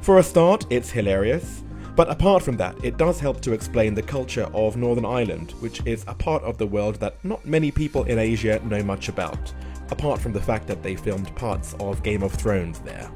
For 0.00 0.18
a 0.18 0.24
start, 0.24 0.66
it's 0.70 0.90
hilarious, 0.90 1.62
but 1.94 2.10
apart 2.10 2.42
from 2.42 2.56
that, 2.56 2.74
it 2.84 2.96
does 2.96 3.20
help 3.20 3.40
to 3.42 3.52
explain 3.52 3.94
the 3.94 4.02
culture 4.02 4.48
of 4.52 4.76
Northern 4.76 5.04
Ireland, 5.04 5.52
which 5.60 5.80
is 5.86 6.04
a 6.08 6.14
part 6.14 6.42
of 6.42 6.58
the 6.58 6.66
world 6.66 6.96
that 6.96 7.22
not 7.24 7.46
many 7.46 7.70
people 7.70 8.04
in 8.04 8.18
Asia 8.18 8.60
know 8.64 8.82
much 8.82 9.08
about, 9.08 9.52
apart 9.90 10.20
from 10.20 10.32
the 10.32 10.40
fact 10.40 10.66
that 10.66 10.82
they 10.82 10.96
filmed 10.96 11.32
parts 11.36 11.76
of 11.78 12.02
Game 12.02 12.24
of 12.24 12.32
Thrones 12.32 12.80
there. 12.80 13.08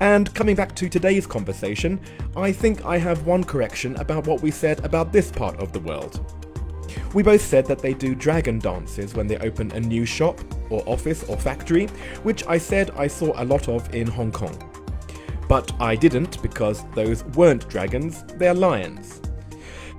And 0.00 0.32
coming 0.34 0.54
back 0.54 0.74
to 0.76 0.88
today's 0.88 1.26
conversation, 1.26 2.00
I 2.36 2.52
think 2.52 2.84
I 2.84 2.98
have 2.98 3.26
one 3.26 3.42
correction 3.42 3.96
about 3.96 4.26
what 4.26 4.42
we 4.42 4.50
said 4.50 4.84
about 4.84 5.12
this 5.12 5.32
part 5.32 5.56
of 5.56 5.72
the 5.72 5.80
world. 5.80 6.24
We 7.14 7.22
both 7.22 7.40
said 7.40 7.66
that 7.66 7.80
they 7.80 7.94
do 7.94 8.14
dragon 8.14 8.58
dances 8.58 9.14
when 9.14 9.26
they 9.26 9.38
open 9.38 9.72
a 9.72 9.80
new 9.80 10.04
shop, 10.04 10.40
or 10.70 10.82
office, 10.86 11.24
or 11.24 11.36
factory, 11.36 11.86
which 12.22 12.46
I 12.46 12.58
said 12.58 12.90
I 12.92 13.06
saw 13.06 13.32
a 13.36 13.44
lot 13.44 13.68
of 13.68 13.92
in 13.94 14.06
Hong 14.06 14.30
Kong. 14.30 14.56
But 15.48 15.72
I 15.80 15.96
didn't 15.96 16.40
because 16.42 16.84
those 16.94 17.24
weren't 17.24 17.68
dragons, 17.68 18.24
they're 18.36 18.54
lions. 18.54 19.20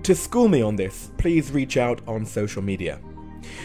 To 0.03 0.15
school 0.15 0.47
me 0.47 0.61
on 0.61 0.75
this, 0.75 1.11
please 1.17 1.51
reach 1.51 1.75
out 1.75 2.01
on 2.07 2.25
social 2.25 2.61
media. 2.61 2.99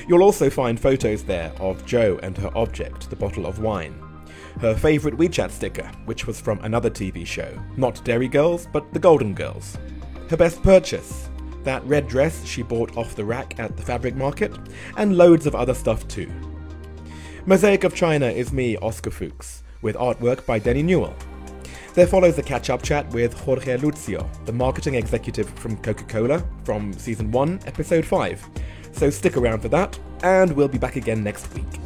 You'll 0.08 0.22
also 0.22 0.50
find 0.50 0.80
photos 0.80 1.22
there 1.22 1.52
of 1.60 1.84
Jo 1.86 2.18
and 2.22 2.36
her 2.38 2.50
object, 2.56 3.08
the 3.10 3.16
bottle 3.16 3.46
of 3.46 3.60
wine. 3.60 4.03
Her 4.60 4.74
favourite 4.74 5.18
WeChat 5.18 5.50
sticker, 5.50 5.90
which 6.04 6.26
was 6.26 6.40
from 6.40 6.60
another 6.60 6.90
TV 6.90 7.26
show, 7.26 7.60
not 7.76 8.02
Derry 8.04 8.28
Girls, 8.28 8.68
but 8.72 8.92
The 8.92 8.98
Golden 8.98 9.34
Girls. 9.34 9.76
Her 10.30 10.36
best 10.36 10.62
purchase, 10.62 11.28
that 11.64 11.84
red 11.84 12.06
dress 12.08 12.44
she 12.44 12.62
bought 12.62 12.96
off 12.96 13.16
the 13.16 13.24
rack 13.24 13.58
at 13.58 13.76
the 13.76 13.82
fabric 13.82 14.14
market, 14.14 14.56
and 14.96 15.16
loads 15.16 15.46
of 15.46 15.54
other 15.54 15.74
stuff 15.74 16.06
too. 16.08 16.30
Mosaic 17.46 17.84
of 17.84 17.94
China 17.94 18.26
is 18.26 18.52
me, 18.52 18.76
Oscar 18.78 19.10
Fuchs, 19.10 19.62
with 19.82 19.96
artwork 19.96 20.46
by 20.46 20.58
Denny 20.58 20.82
Newell. 20.82 21.14
There 21.94 22.06
follows 22.06 22.38
a 22.38 22.42
catch 22.42 22.70
up 22.70 22.82
chat 22.82 23.08
with 23.12 23.34
Jorge 23.34 23.76
Lucio, 23.76 24.28
the 24.46 24.52
marketing 24.52 24.94
executive 24.94 25.48
from 25.50 25.76
Coca 25.78 26.04
Cola, 26.04 26.44
from 26.64 26.92
season 26.92 27.30
1, 27.30 27.60
episode 27.66 28.04
5. 28.04 28.48
So 28.92 29.10
stick 29.10 29.36
around 29.36 29.60
for 29.60 29.68
that, 29.68 29.98
and 30.22 30.52
we'll 30.52 30.68
be 30.68 30.78
back 30.78 30.96
again 30.96 31.22
next 31.22 31.52
week. 31.54 31.83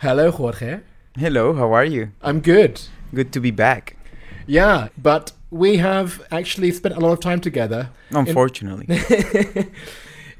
Hello, 0.00 0.30
Jorge. 0.30 0.80
Hello, 1.14 1.52
how 1.52 1.74
are 1.74 1.84
you? 1.84 2.12
I'm 2.22 2.40
good. 2.40 2.80
Good 3.14 3.34
to 3.34 3.40
be 3.40 3.50
back. 3.50 3.98
Yeah, 4.46 4.88
but 4.96 5.32
we 5.50 5.76
have 5.76 6.26
actually 6.30 6.72
spent 6.72 6.96
a 6.96 7.00
lot 7.00 7.12
of 7.12 7.20
time 7.20 7.38
together. 7.38 7.90
Unfortunately. 8.08 8.98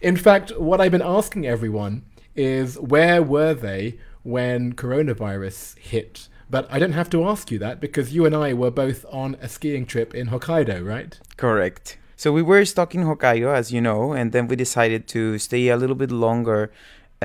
In 0.01 0.17
fact, 0.17 0.59
what 0.59 0.81
I've 0.81 0.93
been 0.93 1.03
asking 1.03 1.47
everyone 1.47 2.07
is 2.35 2.79
where 2.79 3.23
were 3.23 3.53
they 3.53 3.99
when 4.23 4.73
coronavirus 4.73 5.77
hit? 5.77 6.29
But 6.49 6.67
I 6.73 6.79
don't 6.79 6.95
have 6.95 7.11
to 7.11 7.29
ask 7.29 7.51
you 7.51 7.59
that 7.59 7.81
because 7.81 8.15
you 8.15 8.25
and 8.25 8.35
I 8.35 8.55
were 8.55 8.71
both 8.71 9.05
on 9.13 9.37
a 9.43 9.49
skiing 9.51 9.85
trip 9.85 10.15
in 10.15 10.29
Hokkaido, 10.29 10.83
right? 10.83 11.21
Correct. 11.37 11.99
So 12.17 12.33
we 12.33 12.41
were 12.41 12.65
stuck 12.65 12.95
in 12.95 13.05
Hokkaido, 13.05 13.55
as 13.55 13.71
you 13.71 13.83
know, 13.83 14.15
and 14.15 14.33
then 14.33 14.49
we 14.49 14.57
decided 14.57 15.07
to 15.09 15.39
stay 15.39 15.69
a 15.69 15.77
little 15.77 15.97
bit 15.97 16.11
longer 16.11 16.73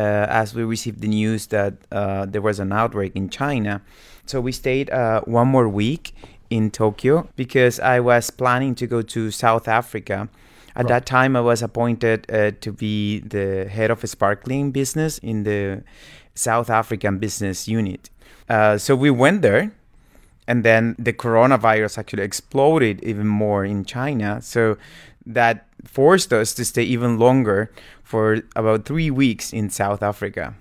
as 0.01 0.53
we 0.53 0.63
received 0.63 1.01
the 1.01 1.07
news 1.07 1.47
that 1.47 1.73
uh, 1.91 2.25
there 2.25 2.41
was 2.41 2.59
an 2.59 2.71
outbreak 2.71 3.15
in 3.15 3.29
China. 3.29 3.81
So 4.25 4.41
we 4.41 4.51
stayed 4.51 4.89
uh, 4.89 5.21
one 5.21 5.47
more 5.47 5.69
week 5.69 6.13
in 6.49 6.71
Tokyo 6.71 7.27
because 7.35 7.79
I 7.79 7.99
was 7.99 8.29
planning 8.29 8.75
to 8.75 8.87
go 8.87 9.01
to 9.01 9.31
South 9.31 9.67
Africa. 9.67 10.29
At 10.75 10.85
Right. 10.85 10.87
that 10.89 11.05
time, 11.05 11.35
I 11.37 11.41
was 11.41 11.61
appointed 11.61 12.29
uh, 12.29 12.51
to 12.59 12.71
be 12.73 13.19
the 13.19 13.67
head 13.69 13.91
of 13.91 14.03
a 14.03 14.07
sparkling 14.07 14.71
business 14.71 15.17
in 15.19 15.43
the 15.43 15.83
South 16.33 16.69
African 16.69 17.17
business 17.17 17.67
unit. 17.67 18.09
Uh, 18.49 18.77
so 18.77 18.95
we 18.95 19.09
went 19.09 19.41
there, 19.41 19.71
and 20.47 20.63
then 20.63 20.95
the 20.99 21.13
coronavirus 21.13 21.97
actually 21.97 22.23
exploded 22.23 23.01
even 23.03 23.25
more 23.25 23.63
in 23.63 23.85
China. 23.85 24.41
So 24.41 24.77
that 25.25 25.67
forced 25.83 26.33
us 26.33 26.53
to 26.55 26.65
stay 26.65 26.83
even 26.83 27.17
longer 27.17 27.71
for 28.03 28.41
about 28.55 28.85
three 28.85 29.09
weeks 29.09 29.53
in 29.53 29.69
South 29.69 30.03
Africa. 30.03 30.55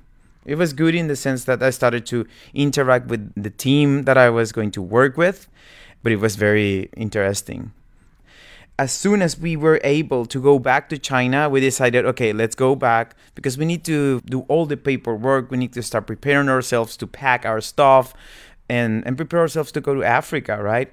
It 0.45 0.57
was 0.57 0.73
good 0.73 0.95
in 0.95 1.09
the 1.09 1.17
sense 1.17 1.45
that 1.45 1.63
I 1.63 1.71
started 1.71 2.05
to 2.07 2.27
interact 2.53 3.07
with 3.07 3.33
the 3.41 3.51
team 3.51 4.03
that 4.03 4.19
I 4.19 4.31
was 4.31 4.53
going 4.53 4.71
to 4.73 4.83
work 4.83 5.17
with, 5.17 5.49
but 6.03 6.13
it 6.13 6.21
was 6.21 6.37
very 6.37 6.91
interesting. 6.97 7.73
As 8.79 8.93
soon 8.93 9.23
as 9.23 9.39
we 9.39 9.57
were 9.57 9.81
able 9.85 10.27
to 10.27 10.43
go 10.43 10.59
back 10.59 10.89
to 10.89 10.99
China, 10.99 11.49
we 11.49 11.61
decided, 11.61 12.05
okay, 12.07 12.33
let's 12.33 12.57
go 12.57 12.75
back 12.75 13.15
because 13.35 13.57
we 13.57 13.65
need 13.65 13.85
to 13.85 14.21
do 14.23 14.41
all 14.49 14.67
the 14.67 14.77
paperwork. 14.77 15.51
We 15.51 15.57
need 15.57 15.73
to 15.75 15.83
start 15.83 16.09
preparing 16.09 16.49
ourselves 16.49 16.97
to 16.99 17.07
pack 17.07 17.47
our 17.47 17.61
stuff 17.61 18.15
and, 18.69 19.07
and 19.07 19.17
prepare 19.17 19.41
ourselves 19.41 19.71
to 19.73 19.81
go 19.81 19.95
to 19.95 20.03
Africa, 20.03 20.61
right? 20.61 20.93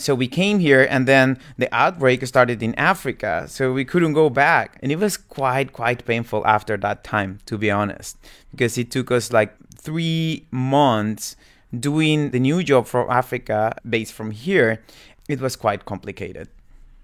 So 0.00 0.14
we 0.14 0.28
came 0.28 0.58
here 0.58 0.86
and 0.88 1.06
then 1.06 1.38
the 1.58 1.72
outbreak 1.74 2.26
started 2.26 2.62
in 2.62 2.74
Africa. 2.74 3.44
So 3.48 3.72
we 3.72 3.84
couldn't 3.84 4.14
go 4.14 4.30
back. 4.30 4.78
And 4.82 4.90
it 4.90 4.98
was 4.98 5.16
quite, 5.16 5.72
quite 5.72 6.04
painful 6.04 6.46
after 6.46 6.76
that 6.78 7.04
time, 7.04 7.38
to 7.46 7.58
be 7.58 7.70
honest, 7.70 8.16
because 8.50 8.78
it 8.78 8.90
took 8.90 9.10
us 9.10 9.32
like 9.32 9.54
three 9.74 10.46
months 10.50 11.36
doing 11.78 12.30
the 12.30 12.40
new 12.40 12.62
job 12.62 12.86
from 12.86 13.08
Africa 13.10 13.76
based 13.88 14.12
from 14.12 14.30
here. 14.30 14.82
It 15.28 15.40
was 15.40 15.56
quite 15.56 15.84
complicated 15.84 16.48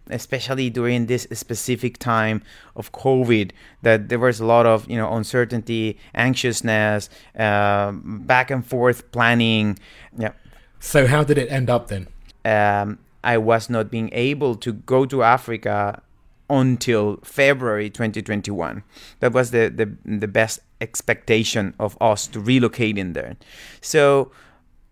especially 0.08 0.70
during 0.70 1.06
this 1.06 1.26
specific 1.32 1.98
time 1.98 2.42
of 2.76 2.92
COVID, 2.92 3.50
that 3.82 4.08
there 4.08 4.18
was 4.18 4.40
a 4.40 4.46
lot 4.46 4.66
of 4.66 4.88
you 4.88 4.96
know 4.96 5.12
uncertainty, 5.14 5.98
anxiousness, 6.14 7.10
uh, 7.38 7.92
back 7.92 8.50
and 8.50 8.64
forth 8.64 9.10
planning. 9.12 9.78
Yeah. 10.16 10.32
So 10.78 11.06
how 11.06 11.24
did 11.24 11.38
it 11.38 11.50
end 11.50 11.68
up 11.70 11.88
then? 11.88 12.06
Um, 12.46 12.98
I 13.24 13.38
was 13.38 13.68
not 13.68 13.90
being 13.90 14.08
able 14.12 14.54
to 14.54 14.72
go 14.72 15.04
to 15.04 15.22
Africa 15.22 16.00
until 16.48 17.18
February 17.24 17.90
2021. 17.90 18.84
That 19.18 19.32
was 19.32 19.50
the, 19.50 19.68
the, 19.68 19.96
the 20.04 20.28
best 20.28 20.60
expectation 20.80 21.74
of 21.80 21.96
us 22.00 22.28
to 22.28 22.40
relocate 22.40 22.96
in 22.98 23.14
there. 23.14 23.36
So 23.80 24.30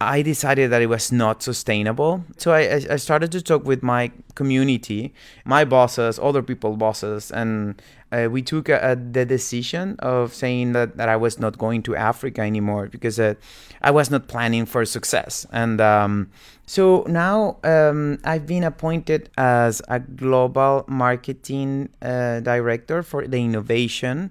I 0.01 0.23
decided 0.23 0.73
that 0.73 0.83
it 0.83 0.89
was 0.89 1.13
not 1.13 1.45
sustainable. 1.45 2.25
So 2.37 2.53
I, 2.53 2.83
I 2.91 2.97
started 2.97 3.31
to 3.33 3.41
talk 3.41 3.65
with 3.65 3.85
my 3.85 4.11
community, 4.35 5.15
my 5.45 5.65
bosses, 5.65 6.19
other 6.19 6.43
people 6.43 6.77
bosses, 6.77 7.31
and 7.31 7.81
uh, 8.15 8.29
we 8.31 8.43
took 8.43 8.67
the 8.67 9.25
decision 9.27 9.97
of 9.99 10.33
saying 10.33 10.73
that, 10.73 10.97
that 10.97 11.09
I 11.09 11.17
was 11.17 11.39
not 11.39 11.59
going 11.59 11.83
to 11.85 11.97
Africa 11.97 12.43
anymore 12.43 12.89
because 12.89 13.19
uh, 13.19 13.35
I 13.83 13.91
was 13.91 14.11
not 14.11 14.29
planning 14.29 14.67
for 14.67 14.85
success. 14.85 15.47
And 15.53 15.81
um, 15.81 16.31
so 16.67 17.05
now 17.09 17.59
um, 17.65 18.19
I've 18.25 18.47
been 18.47 18.63
appointed 18.63 19.31
as 19.37 19.83
a 19.89 19.99
global 19.99 20.85
marketing 20.87 21.89
uh, 22.01 22.41
director 22.41 23.03
for 23.03 23.27
the 23.27 23.39
innovation 23.39 24.31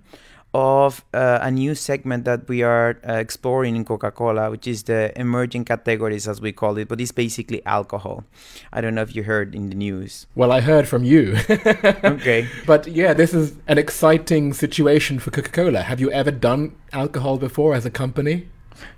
of 0.54 1.04
uh, 1.14 1.40
a 1.42 1.50
new 1.50 1.74
segment 1.74 2.26
that 2.26 2.48
we 2.48 2.62
are 2.62 3.00
uh, 3.08 3.14
exploring 3.14 3.76
in 3.76 3.86
Coca 3.86 4.12
Cola, 4.12 4.52
which 4.52 4.68
is 4.68 4.84
the 4.84 5.12
emerging 5.20 5.66
categories, 5.66 6.28
as 6.28 6.40
we 6.40 6.52
call 6.52 6.78
it, 6.78 6.88
but 6.88 7.02
it's 7.02 7.12
basically 7.12 7.66
alcohol. 7.66 8.24
I 8.72 8.82
don't 8.82 8.94
know 8.94 9.02
if 9.02 9.16
you 9.16 9.24
heard 9.24 9.56
in 9.56 9.70
the 9.70 9.76
news. 9.76 10.28
Well, 10.36 10.52
I 10.52 10.62
heard 10.62 10.88
from 10.88 11.04
you. 11.04 11.38
okay. 11.50 12.48
But 12.68 12.88
yeah, 12.88 13.14
this 13.14 13.34
is 13.34 13.56
an 13.68 13.78
exciting 13.78 14.54
situation 14.54 15.18
for 15.20 15.32
Coca 15.32 15.50
Cola. 15.50 15.82
Have 15.82 16.00
you 16.00 16.12
ever 16.12 16.32
done 16.32 16.76
alcohol 16.92 17.38
before 17.38 17.74
as 17.74 17.86
a 17.86 17.92
company? 17.92 18.48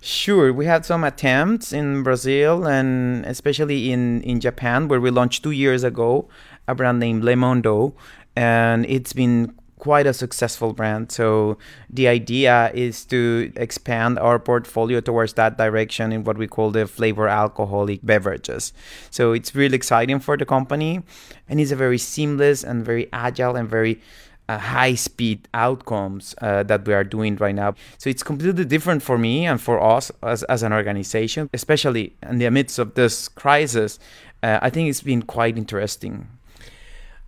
Sure, 0.01 0.51
we 0.51 0.65
had 0.65 0.85
some 0.85 1.03
attempts 1.03 1.71
in 1.71 2.03
Brazil 2.03 2.65
and 2.67 3.25
especially 3.25 3.91
in, 3.91 4.21
in 4.23 4.39
Japan, 4.39 4.87
where 4.87 4.99
we 4.99 5.09
launched 5.09 5.43
two 5.43 5.51
years 5.51 5.83
ago 5.83 6.27
a 6.67 6.75
brand 6.75 6.99
named 6.99 7.23
Lemon-Dou, 7.23 7.93
and 8.35 8.85
it's 8.87 9.13
been 9.13 9.53
quite 9.85 10.07
a 10.07 10.13
successful 10.13 10.73
brand. 10.73 11.11
So 11.11 11.59
the 11.91 12.07
idea 12.07 12.71
is 12.73 13.05
to 13.13 13.51
expand 13.55 14.17
our 14.17 14.39
portfolio 14.39 14.99
towards 14.99 15.33
that 15.33 15.59
direction 15.59 16.11
in 16.11 16.23
what 16.23 16.39
we 16.39 16.47
call 16.47 16.71
the 16.71 16.87
flavor 16.87 17.27
alcoholic 17.27 17.99
beverages. 18.01 18.73
So 19.11 19.33
it's 19.33 19.53
really 19.53 19.75
exciting 19.75 20.19
for 20.21 20.37
the 20.37 20.45
company, 20.45 21.03
and 21.47 21.59
it's 21.61 21.69
a 21.69 21.75
very 21.75 21.99
seamless 21.99 22.63
and 22.63 22.83
very 22.83 23.05
agile 23.13 23.55
and 23.55 23.69
very 23.69 24.01
uh, 24.49 24.57
high 24.57 24.95
speed 24.95 25.47
outcomes 25.53 26.33
uh, 26.41 26.63
that 26.63 26.87
we 26.87 26.93
are 26.95 27.03
doing 27.03 27.35
right 27.35 27.53
now. 27.53 27.75
So 27.99 28.09
it's 28.09 28.23
completely 28.23 28.65
different 28.65 29.03
for 29.03 29.19
me 29.19 29.45
and 29.45 29.61
for 29.61 29.77
us 29.79 30.11
as, 30.23 30.41
as 30.43 30.63
an 30.63 30.73
organization, 30.73 31.47
especially 31.53 32.15
in 32.23 32.39
the 32.39 32.49
midst 32.49 32.79
of 32.79 32.95
this 32.95 33.27
crisis. 33.27 33.99
Uh, 34.41 34.57
I 34.63 34.71
think 34.71 34.89
it's 34.89 35.01
been 35.01 35.21
quite 35.21 35.59
interesting. 35.59 36.27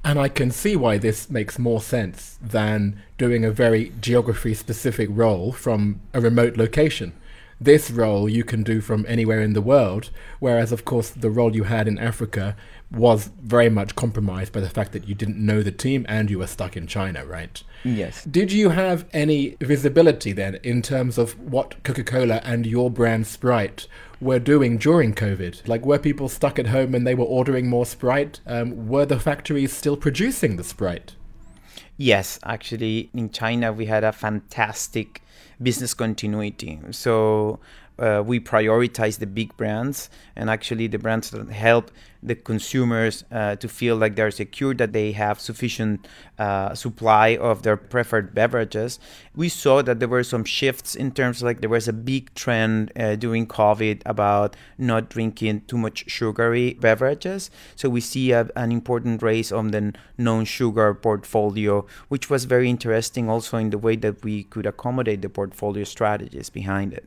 And 0.07 0.17
I 0.17 0.29
can 0.29 0.51
see 0.51 0.77
why 0.77 0.97
this 0.97 1.29
makes 1.29 1.59
more 1.59 1.81
sense 1.81 2.39
than 2.41 3.01
doing 3.17 3.43
a 3.43 3.51
very 3.51 3.91
geography 3.99 4.53
specific 4.53 5.09
role 5.11 5.51
from 5.51 5.99
a 6.13 6.21
remote 6.21 6.55
location. 6.55 7.11
This 7.59 7.91
role 7.91 8.29
you 8.29 8.45
can 8.45 8.63
do 8.63 8.79
from 8.79 9.05
anywhere 9.05 9.41
in 9.41 9.51
the 9.51 9.61
world, 9.61 10.09
whereas, 10.39 10.71
of 10.71 10.85
course, 10.85 11.09
the 11.09 11.29
role 11.29 11.53
you 11.53 11.65
had 11.65 11.89
in 11.89 11.99
Africa 11.99 12.55
was 12.89 13.31
very 13.43 13.69
much 13.69 13.97
compromised 13.97 14.53
by 14.53 14.61
the 14.61 14.69
fact 14.69 14.93
that 14.93 15.09
you 15.09 15.13
didn't 15.13 15.45
know 15.45 15.61
the 15.61 15.73
team 15.73 16.05
and 16.07 16.31
you 16.31 16.39
were 16.39 16.47
stuck 16.47 16.77
in 16.77 16.87
China, 16.87 17.25
right? 17.25 17.61
Yes. 17.83 18.23
Did 18.25 18.51
you 18.51 18.69
have 18.69 19.05
any 19.13 19.55
visibility 19.61 20.33
then 20.33 20.55
in 20.63 20.81
terms 20.81 21.17
of 21.17 21.39
what 21.39 21.81
Coca 21.83 22.03
Cola 22.03 22.41
and 22.43 22.65
your 22.65 22.89
brand 22.89 23.27
Sprite 23.27 23.87
were 24.19 24.39
doing 24.39 24.77
during 24.77 25.13
COVID? 25.13 25.67
Like, 25.67 25.85
were 25.85 25.99
people 25.99 26.29
stuck 26.29 26.59
at 26.59 26.67
home 26.67 26.95
and 26.95 27.05
they 27.05 27.15
were 27.15 27.25
ordering 27.25 27.69
more 27.69 27.85
Sprite? 27.85 28.41
Um, 28.45 28.87
were 28.87 29.05
the 29.05 29.19
factories 29.19 29.73
still 29.73 29.97
producing 29.97 30.57
the 30.57 30.63
Sprite? 30.63 31.15
Yes, 31.97 32.39
actually, 32.43 33.09
in 33.13 33.31
China, 33.31 33.73
we 33.73 33.87
had 33.87 34.03
a 34.03 34.11
fantastic 34.11 35.21
business 35.61 35.93
continuity. 35.93 36.79
So, 36.91 37.59
uh, 37.99 38.23
we 38.25 38.39
prioritize 38.39 39.19
the 39.19 39.27
big 39.27 39.55
brands 39.57 40.09
and 40.35 40.49
actually 40.49 40.87
the 40.87 40.99
brands 40.99 41.31
that 41.31 41.49
help 41.49 41.91
the 42.23 42.35
consumers 42.35 43.23
uh, 43.31 43.55
to 43.55 43.67
feel 43.67 43.95
like 43.95 44.15
they're 44.15 44.31
secure 44.31 44.73
that 44.73 44.93
they 44.93 45.11
have 45.11 45.39
sufficient 45.39 46.07
uh, 46.39 46.73
supply 46.73 47.37
of 47.37 47.63
their 47.63 47.77
preferred 47.77 48.33
beverages. 48.33 48.99
We 49.35 49.49
saw 49.49 49.81
that 49.83 49.99
there 49.99 50.07
were 50.07 50.23
some 50.23 50.43
shifts 50.43 50.95
in 50.95 51.11
terms 51.11 51.43
like 51.43 51.61
there 51.61 51.69
was 51.69 51.87
a 51.87 51.93
big 51.93 52.33
trend 52.33 52.91
uh, 52.95 53.15
during 53.15 53.47
covid 53.47 54.01
about 54.05 54.55
not 54.77 55.09
drinking 55.09 55.61
too 55.67 55.77
much 55.77 56.05
sugary 56.07 56.73
beverages. 56.73 57.49
So 57.75 57.89
we 57.89 58.01
see 58.01 58.31
a, 58.31 58.49
an 58.55 58.71
important 58.71 59.21
raise 59.21 59.51
on 59.51 59.71
the 59.71 59.93
non-sugar 60.17 60.93
portfolio 60.95 61.85
which 62.07 62.29
was 62.29 62.45
very 62.45 62.69
interesting 62.69 63.29
also 63.29 63.57
in 63.57 63.69
the 63.69 63.77
way 63.77 63.95
that 63.95 64.23
we 64.23 64.43
could 64.43 64.65
accommodate 64.65 65.21
the 65.21 65.29
portfolio 65.29 65.83
strategies 65.83 66.49
behind 66.49 66.93
it 66.93 67.05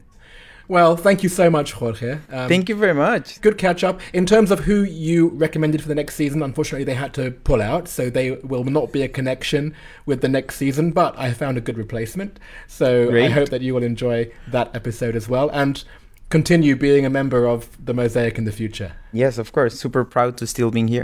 well, 0.70 0.96
thank 0.96 1.24
you 1.24 1.28
so 1.28 1.50
much, 1.50 1.72
Jorge. 1.72 2.12
Um, 2.30 2.48
thank 2.48 2.68
you 2.68 2.76
very 2.76 2.94
much. 2.94 3.40
Good 3.40 3.58
catch 3.58 3.82
up. 3.82 4.00
In 4.12 4.24
terms 4.24 4.52
of 4.52 4.60
who 4.60 4.84
you 4.84 5.30
recommended 5.30 5.82
for 5.82 5.88
the 5.88 5.96
next 5.96 6.14
season, 6.14 6.44
unfortunately, 6.44 6.84
they 6.84 6.94
had 6.94 7.12
to 7.14 7.32
pull 7.32 7.60
out, 7.60 7.88
so 7.88 8.08
they 8.08 8.30
will 8.30 8.62
not 8.62 8.92
be 8.92 9.02
a 9.02 9.08
connection 9.08 9.74
with 10.06 10.20
the 10.20 10.28
next 10.28 10.54
season, 10.54 10.92
but 10.92 11.18
I 11.18 11.32
found 11.32 11.58
a 11.58 11.60
good 11.60 11.76
replacement. 11.76 12.38
So 12.68 13.10
Great. 13.10 13.26
I 13.26 13.30
hope 13.30 13.48
that 13.48 13.62
you 13.62 13.74
will 13.74 13.82
enjoy 13.82 14.30
that 14.46 14.70
episode 14.72 15.16
as 15.16 15.28
well 15.28 15.50
and 15.50 15.82
continue 16.28 16.76
being 16.76 17.04
a 17.04 17.10
member 17.10 17.46
of 17.48 17.76
the 17.84 17.92
Mosaic 17.92 18.38
in 18.38 18.44
the 18.44 18.52
future. 18.52 18.92
Yes, 19.12 19.38
of 19.38 19.50
course. 19.50 19.76
Super 19.76 20.04
proud 20.04 20.36
to 20.36 20.46
still 20.46 20.70
being 20.70 20.86
here. 20.86 21.02